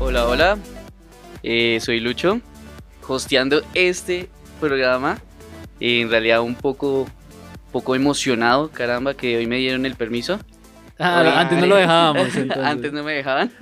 [0.00, 0.58] Hola, hola.
[1.44, 2.40] Eh, soy Lucho,
[3.06, 4.28] hosteando este
[4.58, 5.18] programa.
[5.78, 7.06] En realidad un poco,
[7.72, 10.38] poco emocionado, caramba, que hoy me dieron el permiso.
[11.00, 12.26] Ah, Oye, antes no lo dejábamos.
[12.36, 13.52] Entonces, Antes no me dejaban.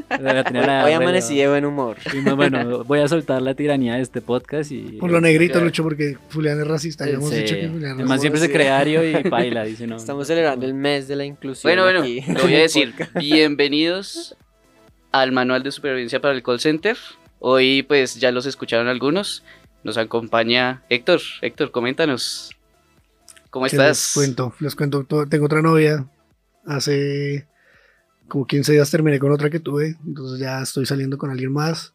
[0.85, 1.99] Hoy amanecí de buen humor.
[2.15, 4.97] Y no, bueno, voy a soltar la tiranía de este podcast y.
[4.99, 5.65] Por lo negrito, Ya.
[5.67, 7.05] Lucho, porque Julián es racista.
[7.05, 7.43] Ya hemos Sí.
[7.43, 8.39] dicho que Julián es Además racista.
[8.39, 9.97] siempre se Ario y paila, dice no.
[9.97, 11.69] Estamos celebrando el mes de la inclusión.
[11.71, 12.95] Bueno, bueno, aquí lo voy a decir.
[13.17, 14.35] Bienvenidos
[15.13, 16.97] al manual de supervivencia para el call center.
[17.39, 19.43] Hoy pues ya los escucharon algunos.
[19.85, 21.21] Nos acompaña Héctor.
[21.43, 22.56] Héctor, coméntanos.
[23.57, 23.87] ¿Cómo estás?
[23.89, 25.05] Les cuento, les cuento.
[25.05, 26.07] to- Tengo otra novia.
[26.67, 27.47] Hace
[28.29, 29.97] como 15 días terminé con otra que tuve.
[30.07, 31.95] Entonces ya estoy saliendo con alguien más.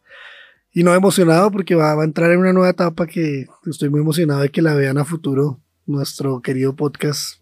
[0.72, 4.00] Y no emocionado porque va, va a entrar en una nueva etapa que estoy muy
[4.00, 5.60] emocionado de que la vean a futuro.
[5.86, 7.41] Nuestro querido podcast.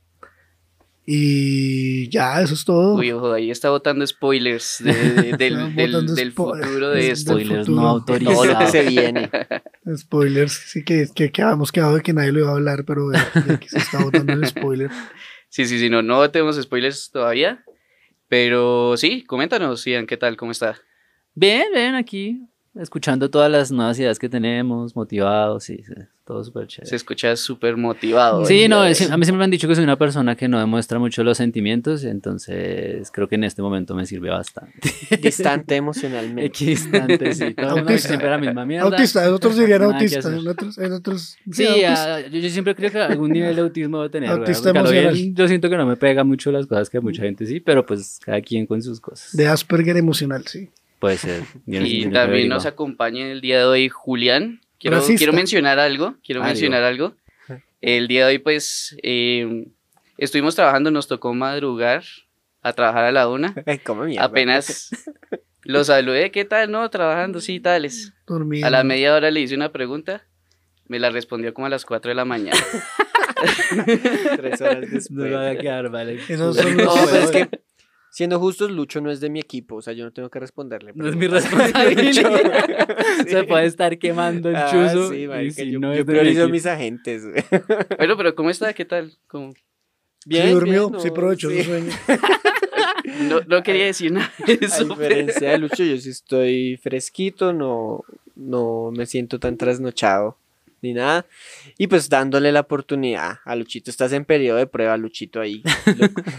[1.13, 2.95] Y ya, eso es todo.
[2.95, 7.33] Uy, ojo, ahí está botando spoilers de- de- del, del- spo- futuro de esto.
[7.33, 7.83] Spoilers futuro.
[7.83, 8.71] no Todo lo que autorizados.
[8.71, 9.31] se viene.
[9.97, 10.53] Spoilers.
[10.53, 13.29] Sí, que, que, que habíamos quedado de que nadie lo iba a hablar, pero ya,
[13.47, 14.91] ya que se está botando el spoiler.
[15.53, 17.65] Sí, sí, sí, no, no tenemos spoilers todavía.
[18.29, 20.37] Pero sí, coméntanos, Ian, ¿qué tal?
[20.37, 20.77] ¿Cómo está?
[21.35, 22.47] Bien, bien, aquí.
[22.77, 25.93] Escuchando todas las nuevas ideas que tenemos, motivados, sí, sí,
[26.31, 26.97] todo súper Se chévere.
[26.97, 28.45] escucha súper motivado.
[28.45, 30.59] Sí, no, es- a mí siempre me han dicho que soy una persona que no
[30.61, 34.91] demuestra mucho los sentimientos, entonces creo que en este momento me sirve bastante.
[35.21, 36.45] Distante emocionalmente.
[36.47, 37.55] Equidistante, sí.
[37.55, 38.09] Todo Autista.
[38.09, 38.87] siempre la misma mierda.
[38.87, 40.29] Autista, otros dirían autista.
[40.29, 42.21] En otros, en otros, Sí, autista.
[42.29, 44.31] yo, yo siempre creo que algún nivel de autismo tener.
[44.31, 45.35] Autista porque a lo bien emocional.
[45.35, 47.85] Yo siento que no me pega mucho las cosas que a mucha gente sí, pero
[47.85, 49.37] pues cada quien con sus cosas.
[49.37, 50.69] De Asperger emocional, sí.
[50.99, 51.43] Puede ser.
[51.67, 54.61] Yo Y no también nos acompaña el día de hoy Julián.
[54.81, 57.15] Quiero, mencionar algo, quiero Ah, mencionar algo.
[57.83, 59.67] El día de hoy, pues, eh,
[60.19, 62.03] estuvimos trabajando, nos tocó madrugar
[62.63, 63.55] a trabajar a la una.
[63.67, 64.25] Ay, ¿cómo mierda?
[64.25, 64.91] Apenas
[65.65, 66.71] lo saludé, ¿qué tal?
[66.71, 68.13] No, trabajando, sí, tales.
[68.27, 68.67] Dormido.
[68.67, 70.25] A la media hora le hice una pregunta,
[70.89, 72.59] me la respondió como a las 4 de la mañana.
[74.37, 75.11] Tres horas después.
[75.11, 76.21] No me va a quedar, vale.
[76.29, 77.61] Esos son No, los- pero es que,
[78.11, 79.77] siendo justos, Lucho no es de mi equipo.
[79.77, 80.93] O sea, yo no tengo que responderle.
[80.95, 82.89] No es mi responsabilidad.
[83.25, 83.25] Sí.
[83.31, 85.11] Se puede estar quemando el Ah, chuzo.
[85.13, 87.23] sí, marica, si yo, no yo mi priorizo a mis agentes.
[87.99, 88.73] bueno, pero ¿cómo está?
[88.73, 89.13] ¿Qué tal?
[89.27, 89.53] ¿Cómo?
[90.27, 91.59] Bien, sí durmió, bien, sí aprovechó sí.
[91.59, 91.93] su sueño.
[93.23, 94.89] No, no quería decir nada de A eso.
[94.97, 98.05] pero- diferencia de Lucho, yo sí estoy fresquito, no,
[98.37, 100.37] no me siento tan trasnochado
[100.83, 101.27] ni nada.
[101.79, 103.91] Y pues dándole la oportunidad a Luchito.
[103.91, 105.63] Estás en periodo de prueba, Luchito, ahí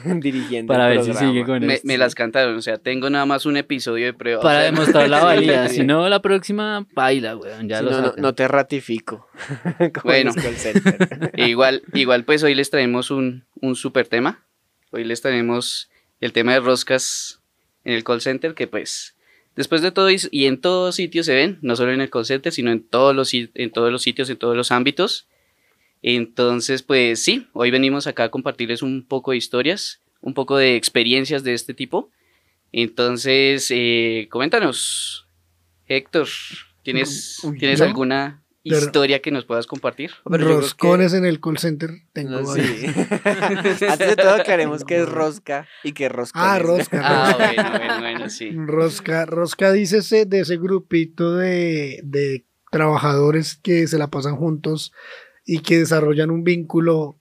[0.06, 0.74] lo- dirigiendo.
[0.74, 1.88] Para el ver si sigue con Me, esto.
[1.88, 4.40] me las cantaron, o sea, tengo nada más un episodio de prueba.
[4.40, 5.68] o Para sea, demostrar la valía.
[5.68, 5.76] Sí.
[5.78, 7.68] Si no, la próxima, baila, weón.
[7.70, 9.28] Ya Si lo no, no, te ratifico.
[9.78, 10.32] como Bueno.
[11.34, 14.44] E igual, igual, pues hoy les traemos un, un super tema.
[14.92, 17.40] Hoy les traemos el tema de roscas
[17.84, 19.16] en el call center, que pues,
[19.56, 22.52] después de todo y en todos sitios se ven, no solo en el call center,
[22.52, 25.28] sino en todos los, en todos los sitios, en todos los ámbitos.
[26.02, 30.76] Entonces, pues sí, hoy venimos acá a compartirles un poco de historias, un poco de
[30.76, 32.10] experiencias de este tipo.
[32.72, 35.28] Entonces, eh, coméntanos,
[35.88, 36.28] Héctor,
[36.84, 40.12] ¿tienes, ¿tienes alguna historia que nos puedas compartir?
[40.30, 41.92] Pero que- Roscones en el call center.
[42.14, 42.62] Tengo No, sí.
[43.24, 46.54] Antes de todo, aclaremos que es rosca y que rosca.
[46.54, 47.02] Ah, rosca.
[47.04, 48.52] Ah, bueno, bueno, bueno, sí.
[48.56, 54.92] Rosca, Rosca dice ese- de ese grupito de, de trabajadores que se la pasan juntos
[55.46, 57.20] y que desarrollan un vínculo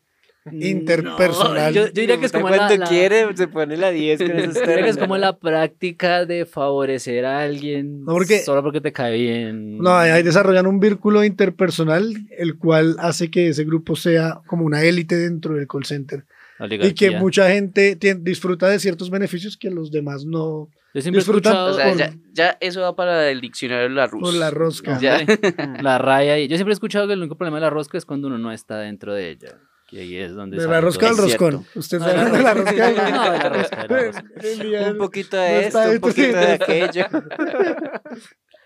[0.51, 1.73] interpersonal.
[1.75, 4.31] yo, yo diría que es como la, cuando la- quiere, se pone la 10 con
[4.39, 9.17] esos es como la práctica de favorecer a alguien No, porque- solo porque te cae
[9.19, 9.79] bien.
[9.79, 14.83] No, ahí desarrollan un vínculo interpersonal, el cual hace que ese grupo sea como una
[14.83, 16.25] élite dentro del call center.
[16.69, 20.69] Y que mucha gente disfruta de ciertos beneficios que los demás no.
[20.93, 23.89] Yo siempre he disfrutan, escuchado O sea, por- ya, ya eso va para el diccionario
[23.89, 24.09] de la.
[24.09, 24.99] Por la rosca.
[25.01, 25.21] Ya.
[25.83, 26.39] la raya.
[26.39, 28.37] Y yo siempre he escuchado que el único problema de la rosca es cuando uno
[28.37, 29.57] no está dentro de ella.
[29.91, 31.67] Que ahí es donde De la rosca al roscón.
[31.75, 32.73] Usted No, está de la rosca.
[32.89, 33.11] rosca.
[33.11, 34.25] No, de la rosca, de la rosca.
[34.41, 37.05] Elian- Un poquito no de está esto, un poquito de no aquello.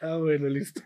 [0.03, 0.83] Ah, bueno, listo.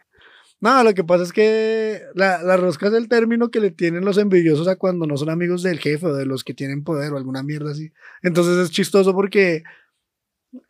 [0.61, 4.05] No, lo que pasa es que la, la rosca es el término que le tienen
[4.05, 7.13] los envidiosos a cuando no son amigos del jefe o de los que tienen poder
[7.13, 7.93] o alguna mierda así.
[8.23, 9.65] Entonces es chistoso porque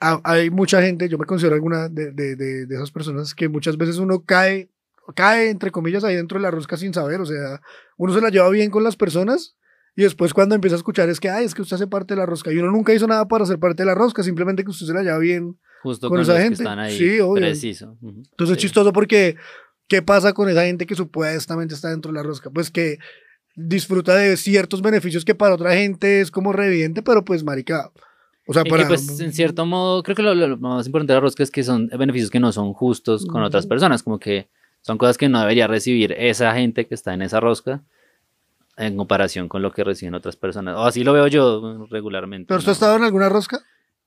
[0.00, 3.48] ha- hay mucha gente, yo me considero alguna de, de, de, de esas personas que
[3.50, 4.70] muchas veces uno cae,
[5.14, 7.60] cae entre comillas ahí dentro de la rosca sin saber, o sea,
[7.98, 9.56] uno se la lleva bien con las personas
[9.98, 12.20] Y después cuando empieza a escuchar es que, ay, es que usted hace parte de
[12.20, 12.52] la rosca.
[12.52, 14.94] Y uno nunca hizo nada para ser parte de la rosca, simplemente que usted se
[14.94, 15.58] la lleva bien.
[15.82, 16.56] Justo con con, esa los gente.
[16.58, 16.96] que están ahí.
[16.96, 17.42] Sí, obvio.
[17.42, 17.98] Preciso.
[18.00, 19.34] Entonces es chistoso porque,
[19.88, 22.48] ¿qué pasa con esa gente que supuestamente está dentro de la rosca?
[22.48, 22.98] Pues que
[23.56, 27.90] disfruta de ciertos beneficios que para otra gente es como re evidente, pero pues marica.
[28.46, 28.84] O sea, Y para...
[28.84, 31.50] que pues en cierto modo, creo que lo, lo más importante de la rosca es
[31.50, 34.48] que son beneficios que no son justos con otras personas, como que
[34.80, 37.82] son cosas que no debería recibir esa gente que está en esa rosca
[38.78, 40.76] en comparación con lo que reciben otras personas.
[40.76, 42.46] O así lo veo yo regularmente.
[42.48, 42.72] ¿Pero usted ¿no?
[42.72, 43.60] ha estado en alguna rosca?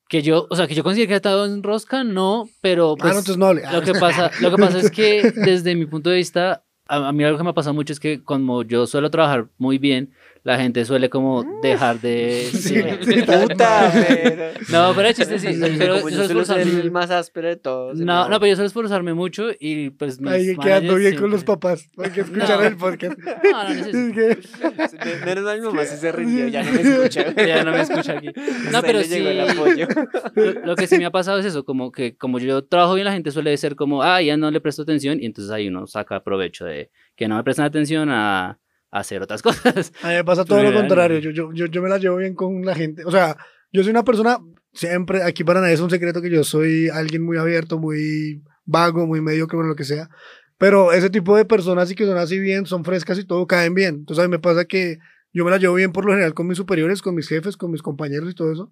[0.07, 2.95] Que yo, o sea, que yo considero que he estado en rosca, no, pero ah,
[2.99, 6.09] pues, no, entonces no lo que pasa, lo que pasa es que desde mi punto
[6.09, 8.87] de vista, a, a mí algo que me ha pasado mucho es que como yo
[8.87, 10.11] suelo trabajar muy bien,
[10.43, 12.47] la gente suele como dejar de...
[12.51, 12.81] Sí, sí.
[13.01, 14.43] sí, Puta, pero...
[14.69, 15.47] No, pero es chiste, sí.
[15.59, 17.99] yo suelo- Como yo yo suelo esforzarme- el más áspero de todos.
[17.99, 21.15] el No, no, pero yo suelo esforzarme mucho y pues mis Ahí quedando managers bien
[21.21, 21.87] con los papás.
[21.95, 22.67] Para que escucharan No.
[22.67, 23.17] el podcast.
[23.51, 24.21] No, no necesito.
[24.21, 27.33] Es que- Me- Menos mal mi mamá sí se rindió, ya no me escucha.
[27.35, 28.29] Ya no me escucha aquí.
[28.71, 29.15] No, pero sí.
[29.17, 29.87] el apoyo.
[30.35, 33.05] Lo, lo que sí me ha pasado es eso, como que como yo trabajo bien,
[33.05, 35.85] la gente suele ser como, ah, ya no le presto atención, y entonces ahí uno
[35.87, 38.57] saca provecho de que no me prestan atención a
[38.91, 39.91] hacer otras cosas.
[40.03, 41.19] A mí me pasa todo lo contrario.
[41.19, 43.03] Yo, yo, yo, yo me la llevo bien con la gente.
[43.05, 43.37] O sea,
[43.71, 44.37] yo soy una persona,
[44.73, 49.07] siempre, aquí para nadie es un secreto que yo soy alguien muy abierto, muy vago,
[49.07, 50.09] muy mediocre, bueno, lo que sea.
[50.57, 53.73] Pero ese tipo de personas y que son así bien, son frescas y todo, caen
[53.73, 53.95] bien.
[53.95, 54.99] Entonces a mí me pasa que
[55.33, 57.71] yo me la llevo bien por lo general con mis superiores, con mis jefes, con
[57.71, 58.71] mis compañeros y todo eso.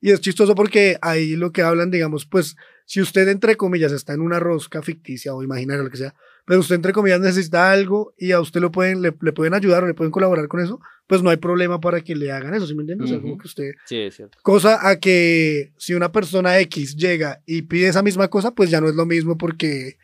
[0.00, 2.56] Y es chistoso porque ahí lo que hablan, digamos, pues,
[2.86, 6.14] si usted, entre comillas, está en una rosca ficticia o imaginaria, lo que sea,
[6.50, 9.84] pero usted, entre comillas, necesita algo y a usted lo pueden, le, le pueden ayudar
[9.84, 12.66] o le pueden colaborar con eso, pues no hay problema para que le hagan eso,
[12.66, 13.04] ¿sí me entiende?
[13.04, 13.70] O sea, como que usted...
[13.86, 14.36] Sí, es cierto.
[14.42, 18.80] Cosa a que si una persona X llega y pide esa misma cosa, pues ya
[18.80, 19.96] no es lo mismo porque...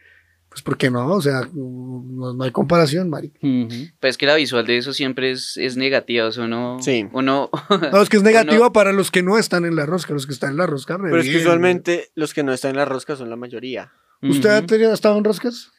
[0.49, 3.33] Pues porque no, o sea, no, no hay comparación, Mari.
[3.43, 3.69] Ujú.
[4.01, 7.07] Pues que la visual de eso siempre es, es negativa, o sea, uno, Sí.
[7.13, 7.51] uno
[7.93, 10.27] No, es que es negativa Uno- para los que no están en la rosca, los
[10.27, 10.97] que están en la rosca.
[10.97, 11.43] re Pero es que bien.
[11.43, 13.93] usualmente los que no están en la rosca son la mayoría.
[14.23, 14.67] ¿Usted ha Ujú.
[14.69, 15.73] tenido- ha estado en roscas?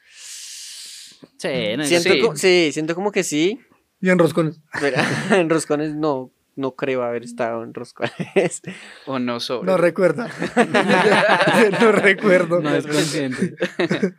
[1.38, 2.72] Sí, no, Siento sí.
[2.72, 3.60] siento como que sí,
[4.02, 4.60] Y en roscones.
[4.80, 4.98] pero
[5.32, 8.62] en roscones no, no creo haber estado en roscones.
[9.06, 9.72] o no sobre.
[9.72, 10.30] No recuerda.
[11.82, 12.60] no recuerdo.
[12.62, 13.56] no es consciente.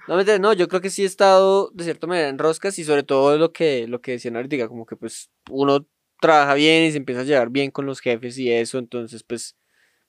[0.07, 2.85] No, mentira, no, yo creo que sí he estado de cierta manera en roscas y
[2.85, 5.87] sobre todo lo que, lo que decían ahorita, como que pues uno
[6.21, 9.57] trabaja bien y se empieza a llevar bien con los jefes y eso, entonces pues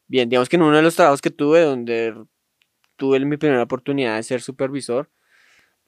[0.07, 2.15] bien, digamos que en uno de los trabajos que tuve donde
[2.95, 5.09] tuve mi primera oportunidad de ser supervisor,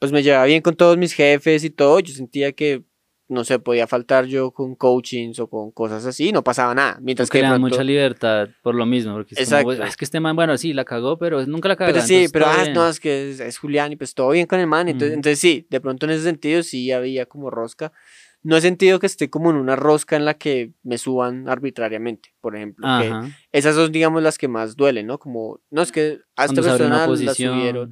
[0.01, 2.81] pues me llevaba bien con todos mis jefes y todo, yo sentía que
[3.27, 7.29] no sé, podía faltar yo con coachings o con cosas así, no pasaba nada, mientras
[7.29, 9.13] que pronto- mucha libertad por lo mismo.
[9.13, 9.65] Porque es, como, Exacto.
[9.67, 11.93] "Bueno, es que este man, bueno, sí, la cagó, pero nunca la cagó.
[11.93, 14.59] Pero sí, pero ah, no, es que es, es Julián y pues todo bien con
[14.59, 14.89] el man.
[14.89, 17.93] Entonces, entonces sí, de pronto en ese sentido sí había como rosca.
[18.43, 22.33] No he sentido que esté como en una rosca en la que me suban arbitrariamente,
[22.41, 22.87] por ejemplo.
[22.99, 23.13] que
[23.51, 25.19] esas son, digamos, las que más duelen, ¿no?
[25.19, 27.91] Como, no es que a esta Cuando persona la subieron.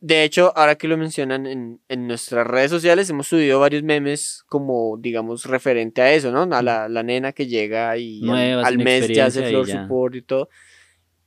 [0.00, 4.44] De hecho, ahora que lo mencionan en, en nuestras redes sociales, hemos subido varios memes
[4.46, 6.42] como, digamos, referente a eso, ¿no?
[6.54, 10.48] A la, la nena que llega y al- mes ya hace floor support y todo.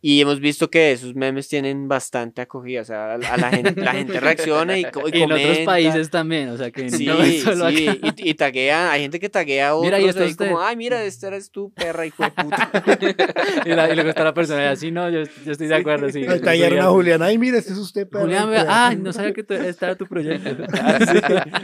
[0.01, 3.81] Y hemos visto que esos memes tienen bastante acogida, o sea, a, a la, gente,
[3.81, 5.65] la gente reacciona y, co- y en otros comenta.
[5.65, 8.13] países también, o sea que Sí, no es solo sí, acá.
[8.15, 10.47] y, y taguea, hay gente que taguea a otros Mira, ahí está ahí usted.
[10.47, 12.71] como, ay, mira, esta eres tú, perra, hijo de puta.
[13.65, 16.09] y, la- y luego está la persona y así, no, yo, yo estoy de acuerdo,
[16.09, 16.25] sí.
[16.25, 17.21] Ahí tallaron a Julián.
[17.21, 18.07] Ay, mire, este es usted.
[18.07, 18.63] perro, Julián, perro".
[18.63, 20.49] vea, ay, no sabía que tú- este era tu proyecto.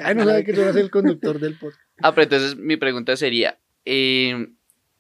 [0.04, 1.82] Ay, no sabe que tú eres el conductor del podcast.
[2.02, 4.48] Ah, pero entonces mi pregunta sería, eh,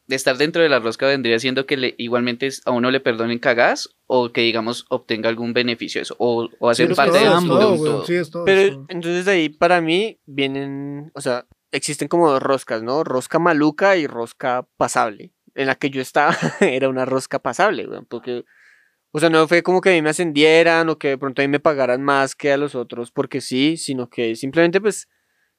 [0.07, 3.39] ¿de estar dentro de la rosca vendría siendo que le, igualmente a uno le perdonen
[3.39, 7.59] cagadas o que digamos obtenga algún beneficio eso o, o hacer parte de, ambos.
[7.59, 8.21] de todo, sí.
[8.45, 13.03] Pero entonces de ahí para mí vienen, o sea, existen como dos roscas, ¿no?
[13.03, 15.31] Rosca maluca y rosca pasable.
[15.55, 18.43] En la que yo estaba era una rosca pasable, weón, porque,
[19.11, 21.45] o sea, no fue como que a mí me ascendieran o que de pronto a
[21.45, 25.07] mí me pagaran más que a los otros porque sí, sino que simplemente pues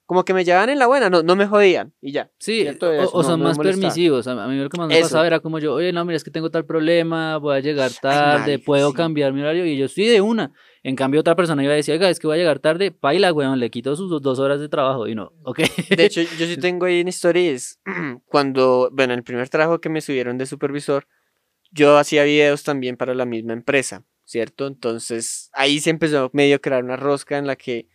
[0.06, 2.30] como que me llevaban en la buena, no, no me jodían y ya.
[2.38, 2.88] Sí, ¿cierto?
[2.88, 4.26] o, Eso o no- son no más permisivos.
[4.28, 6.30] A mí lo que más me pasaba era como yo, oye, no, mira, es que
[6.30, 8.96] tengo tal problema, voy a llegar tarde, puedo sí.
[8.96, 9.66] cambiar mi horario.
[9.66, 10.52] Y yo, sí, de una.
[10.84, 13.32] En cambio, otra persona iba a decir, oiga, es que voy a llegar tarde, paila,
[13.32, 15.08] weón, le quito sus dos horas de trabajo.
[15.08, 15.58] Y no, ok.
[15.96, 17.80] De hecho, yo sí tengo ahí una historia y es
[18.26, 21.08] cuando, bueno, el primer trabajo que me subieron de supervisor,
[21.72, 24.68] yo hacía videos también para la misma empresa, ¿cierto?
[24.68, 27.88] Entonces ahí se empezó medio a crear una rosca en la que,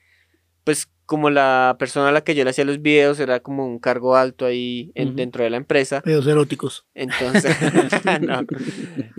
[0.63, 3.79] pues como la persona a la que yo le hacía los videos era como un
[3.79, 6.85] cargo alto ahí en- dentro de la empresa, Pedos eróticos.
[6.93, 7.53] entonces,
[8.21, 8.45] no.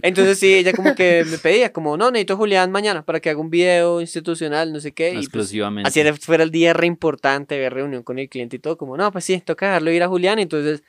[0.02, 3.28] entonces sí, ella como que me pedía, como, no, necesito a Julián mañana para que
[3.28, 5.88] haga un video institucional, no sé qué, y pues, Exclusivamente.
[5.88, 8.96] Así era- fuera el día re importante, ver reunión con el cliente y todo, como,
[8.96, 10.82] no, pues sí, toca dejarlo ir a Julián, entonces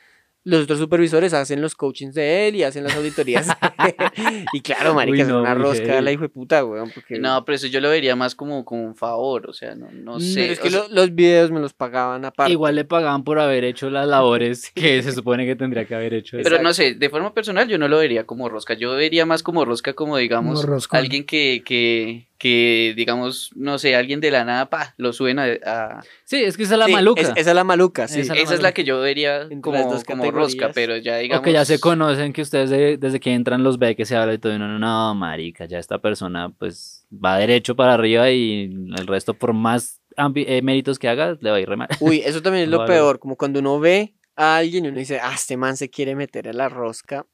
[0.46, 3.48] los otros supervisores hacen los coachings de él y hacen las auditorías.
[4.54, 6.90] y claro, marica, Uy, es una rosca la hijo de puta, weón.
[6.94, 7.18] Porque...
[7.20, 10.18] No, pero eso yo lo vería más como, como un favor, o sea, no, no
[10.18, 10.52] Mm, sé.
[10.52, 12.52] es que o sea, lo- los videos me los pagaban aparte.
[12.52, 16.14] Igual le pagaban por haber hecho las labores que se supone que tendría que haber
[16.14, 16.38] hecho.
[16.44, 19.44] Pero no sé, de forma personal yo no lo vería como rosca, yo vería más
[19.44, 24.44] como rosca como digamos Como alguien que, que, que digamos, no sé, alguien de la
[24.44, 25.46] nada, pa, lo suben a...
[25.66, 27.22] a- Sí, es que esa es la Sí, maluca.
[27.22, 28.20] es- esa es la maluca, sí.
[28.20, 31.40] Esa Esa es la que yo vería como, dos como rosca, pero ya digamos...
[31.42, 34.18] O que ya se conocen, que ustedes de- desde que entran los ve que se
[34.18, 37.94] habla y todo, y uno, no, no, marica, ya esta persona pues va derecho para
[37.94, 38.64] arriba y
[38.98, 40.02] el resto por más
[40.36, 41.88] eh, méritos que haga, le va a ir re mal.
[42.02, 42.92] Uy, eso también es lo Vale.
[42.94, 46.14] peor, como cuando uno ve a alguien y uno dice, ah, este man se quiere
[46.14, 47.26] meter a la rosca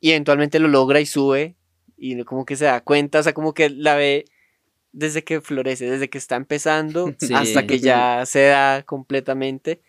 [0.00, 1.56] y eventualmente lo logra y sube
[1.98, 4.24] y como que se da cuenta, o sea, como que la ve
[4.94, 7.34] desde que florece, desde que está empezando Sí.
[7.34, 9.80] hasta que ya se da completamente,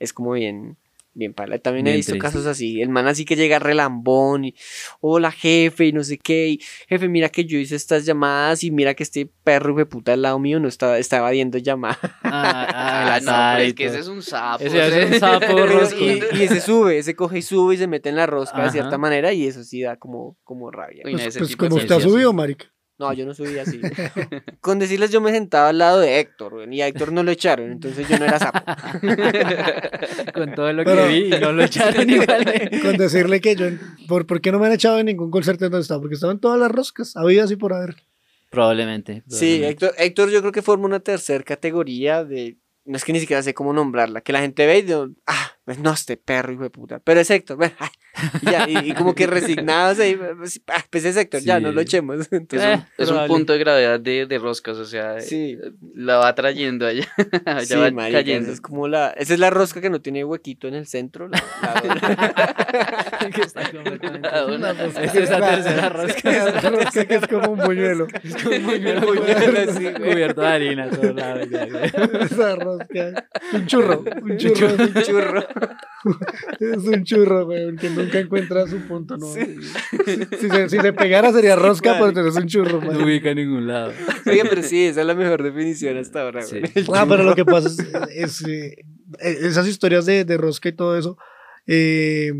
[0.00, 0.76] es como bien,
[1.14, 1.58] bien pala.
[1.58, 2.26] También he Bien visto triste.
[2.26, 4.54] casos así, el man así que llega relambón y,
[5.00, 8.70] hola jefe y no sé qué, y jefe, mira que yo hice estas llamadas y
[8.72, 11.98] mira que este perro de puta al lado mío no estaba, estaba evadiendo llamadas.
[12.02, 12.10] Ah,
[13.20, 14.64] ah, no, pero es que ese es un sapo.
[14.64, 15.46] Ese es un sapo
[16.00, 18.70] y, y ese sube, ese coge y sube y se mete en la rosca de
[18.70, 21.02] cierta manera y eso sí da como, como rabia.
[21.04, 22.66] Pues, pues de como usted ha subido, marica.
[22.98, 23.80] No, yo no subí así.
[24.60, 27.70] Con decirles yo me sentaba al lado de Héctor, y a Héctor no lo echaron,
[27.70, 28.58] entonces yo no era sapo.
[30.34, 32.44] Con todo lo Pero- que vi y no lo echaron igual.
[32.82, 33.66] Con decirle que yo,
[34.08, 36.00] ¿por, ¿por qué no me han echado en ningún concierto donde estaba?
[36.00, 37.96] Porque estaban todas las roscas, había así por haber.
[38.50, 39.22] Probablemente.
[39.28, 39.62] Sí.
[39.62, 42.56] Héctor, Héctor yo creo que forma una tercera categoría de...
[42.84, 45.52] No es que ni siquiera sé cómo nombrarla, que la gente ve y digo, ah,
[45.66, 46.98] pues no, este perro, hijo de puta.
[47.00, 47.90] Pero es Héctor, ven, ay,
[48.42, 51.62] ya, y, y como que resignados ahí, pues, ah, pues es Héctor, ya, Sí.
[51.64, 52.18] no lo echemos.
[52.20, 55.58] Es Entonces, un, Eh, es un punto de gravedad de, de roscas, o sea, Sí.
[55.94, 57.06] la va trayendo allá,
[57.44, 58.44] allá sí, va marica, cayendo.
[58.46, 59.10] esa es como la...
[59.10, 61.28] Esa es la rosca que no tiene huequito en el centro.
[61.28, 66.30] la- la- Que está completamente- Ah, una Esa es esa tercera rosca.
[66.30, 68.06] Esa rosca que es como un buñuelo.
[68.22, 69.94] Es como un buñuelo Buñuelo, sí, güey.
[70.12, 72.22] cubierto de harina ya, güey.
[72.22, 73.28] Esa rosca.
[73.52, 74.04] Un churro.
[74.22, 74.74] Un churro.
[74.84, 75.46] un churro.
[76.60, 79.26] Es un churro, güey, que nunca encuentra su punto, ¿no?
[79.26, 79.40] Si,
[80.48, 83.02] se, si se pegara sería rosca, pero tenés un churro, No man.
[83.02, 83.92] ubica a ningún lado.
[84.26, 86.60] Oye, pero sí, esa es la mejor definición hasta ahora, Sí.
[86.86, 86.98] güey.
[86.98, 88.76] Ah, pero lo que pasa es, es, eh,
[89.20, 91.16] esas historias de, de rosca y todo eso,
[91.66, 92.32] eh,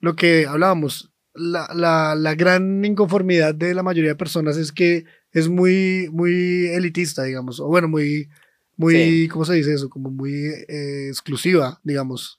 [0.00, 5.04] lo que hablábamos, la, la, la gran inconformidad de la mayoría de personas es que
[5.32, 8.28] es muy, muy elitista, digamos, o bueno, muy,
[8.76, 9.28] muy, Sí.
[9.28, 9.88] ¿cómo se dice eso?
[9.90, 10.32] Como muy
[10.68, 12.38] eh, exclusiva, digamos.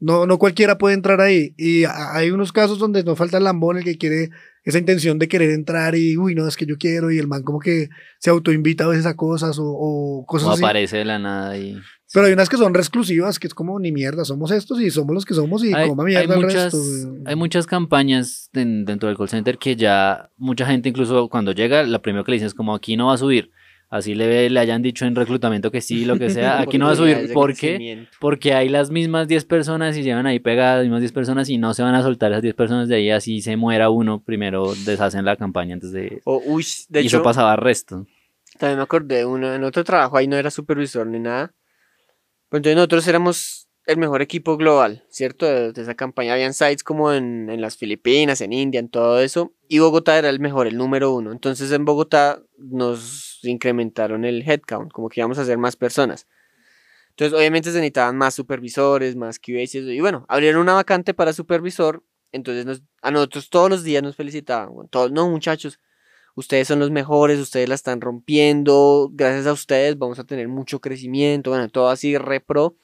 [0.00, 1.54] No, no cualquiera puede entrar ahí.
[1.58, 4.30] Y hay unos casos donde no falta el lambón, el que quiere
[4.64, 7.42] esa intención de querer entrar y, uy, no, es que yo quiero, y el man
[7.42, 7.88] como que
[8.18, 10.62] se autoinvita a veces a cosas o, o cosas O así.
[10.64, 11.78] aparece de la nada y...
[12.12, 14.90] Pero hay unas que son re exclusivas, que es como ni mierda, somos estos y
[14.90, 16.78] somos los que somos y hay, coma hay mierda el muchas, resto.
[16.78, 17.22] güey.
[17.24, 21.82] hay muchas campañas den- dentro del call center que ya mucha gente incluso cuando llega,
[21.84, 23.50] lo primero que le dicen es como aquí no va a subir.
[23.92, 26.92] Así le, le hayan dicho en reclutamiento que sí, lo que sea, aquí no va
[26.92, 27.32] a subir.
[27.32, 28.06] ¿Por qué?
[28.20, 31.58] Porque hay las mismas 10 personas y llevan ahí pegadas las mismas 10 personas y
[31.58, 34.72] no se van a soltar esas 10 personas de ahí, así se muera uno, primero
[34.86, 36.22] deshacen la campaña antes de...
[36.24, 38.06] O, uy, de y hecho, eso pasaba resto.
[38.58, 41.52] también me acordé de uno, en otro trabajo, ahí no era supervisor ni nada.
[42.48, 45.46] Pues entonces nosotros éramos el mejor equipo global, ¿cierto?
[45.46, 46.34] De, de esa campaña.
[46.34, 49.52] Habían sites como en, en las Filipinas, en India, en todo eso.
[49.68, 51.32] Y Bogotá era el mejor, el número uno.
[51.32, 56.26] Entonces en Bogotá nos incrementaron el headcount, como que íbamos a ser más personas.
[57.10, 62.02] Entonces obviamente se necesitaban más supervisores, más QAs y bueno, abrieron una vacante para supervisor.
[62.32, 64.72] Entonces nos- a nosotros todos los días nos felicitaban.
[64.74, 65.80] bueno, todos, no muchachos,
[66.34, 70.80] ustedes son los mejores, ustedes la están rompiendo, gracias a ustedes vamos a tener mucho
[70.80, 72.76] crecimiento, bueno, todo así re pro.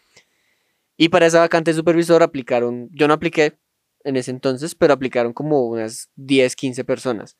[0.96, 3.58] Y para esa vacante de supervisor aplicaron, yo no apliqué
[4.04, 7.36] en ese entonces, pero aplicaron como unas 10, 15 personas.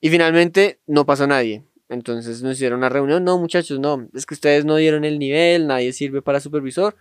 [0.00, 1.64] Y finalmente no pasó nadie.
[1.92, 5.66] Entonces nos hicieron una reunión, no muchachos, no, es que ustedes no dieron el nivel,
[5.66, 6.96] nadie sirve para supervisor.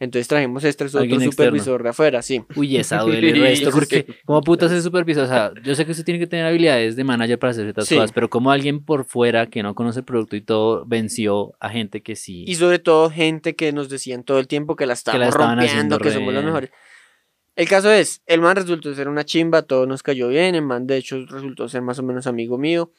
[0.00, 1.30] Entonces trajimos este otro externo.
[1.30, 2.42] supervisor de afuera, sí.
[2.56, 5.92] Uy, esa duele el resto, porque como putas es supervisor, o sea, yo sé que
[5.92, 7.94] usted tiene que tener habilidades de manager para hacer ciertas Sí.
[7.94, 11.70] cosas, pero como alguien por fuera que no conoce el producto y todo venció a
[11.70, 12.44] gente que sí.
[12.46, 16.08] Y sobre todo gente que nos decían todo el tiempo que la estaban rompiendo, que
[16.08, 16.70] re somos los mejores.
[17.56, 20.88] El caso es, el man resultó ser una chimba, todo nos cayó bien, el man
[20.88, 22.90] de hecho resultó ser más o menos amigo mío.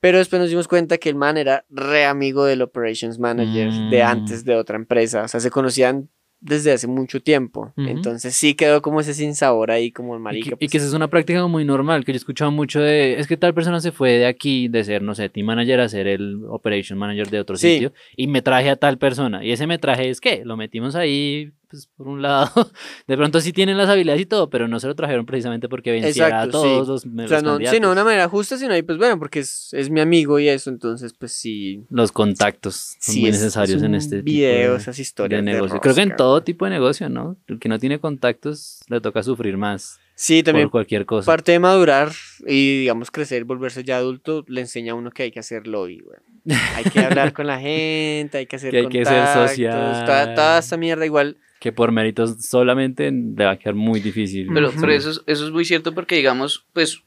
[0.00, 4.02] Pero después nos dimos cuenta que el man era re amigo del operations manager de
[4.02, 4.06] Mm.
[4.06, 7.72] antes de otra empresa, o sea, se conocían desde hace mucho tiempo.
[7.78, 10.48] Entonces sí quedó como ese sinsabor ahí como el Y marica.
[10.50, 13.18] y pues, que esa es una práctica muy normal, que yo he escuchado mucho de,
[13.18, 15.88] es que tal persona se fue de aquí, de ser, no sé, team manager a
[15.88, 17.72] ser el operation manager de otro Sí.
[17.72, 20.94] sitio, y me traje a tal persona, y ese me traje es que lo metimos
[20.94, 22.50] ahí pues por un lado,
[23.06, 25.90] de pronto sí tienen las habilidades y todo, pero no se lo trajeron precisamente porque
[25.92, 26.78] venciera a todos sí.
[26.78, 29.40] los, O los sea, sí, no de una manera justa, sino ahí, pues bueno, porque
[29.40, 31.84] es, es mi amigo y eso, entonces, pues sí.
[31.90, 35.38] Los contactos son sí muy es- necesarios es en este video, tipo de, esas historias.
[35.44, 35.80] de negocio.
[35.80, 37.36] Creo que en todo tipo de negocio, ¿no?
[37.46, 41.26] El que no tiene contactos le toca sufrir más Sí, también por cualquier cosa.
[41.26, 42.10] parte de madurar
[42.46, 46.00] y, digamos, crecer, volverse ya adulto, le enseña a uno que hay que hacer lobby,
[46.00, 46.58] güey.
[46.74, 50.04] Hay que hablar con la gente, hay que hacer Que hay que ser contactos, social.
[50.06, 51.36] Toda, toda esta mierda igual.
[51.66, 54.46] Que por méritos solamente le va a quedar muy difícil.
[54.54, 57.02] Pero, pero eso, es, eso es muy cierto porque, digamos, pues,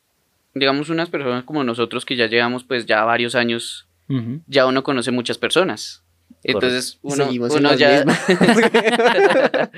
[0.54, 4.42] digamos, unas personas como nosotros que ya llevamos, pues, ya varios años, Ujú.
[4.48, 6.04] ya uno conoce muchas personas.
[6.44, 8.04] Entonces, uno, Seguimos ya,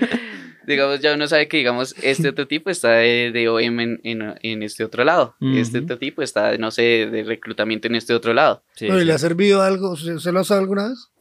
[0.66, 4.34] digamos, ya uno sabe que, digamos, este otro tipo está de, de OM en, en,
[4.42, 5.36] en este otro lado.
[5.42, 5.86] Este Ujú.
[5.86, 8.64] otro tipo está, no sé, de reclutamiento en este otro lado.
[8.74, 9.06] Sí, Pero, ¿y sí.
[9.06, 9.96] ¿Le ha servido algo?
[9.96, 11.12] ¿Se, se lo ha usado alguna vez?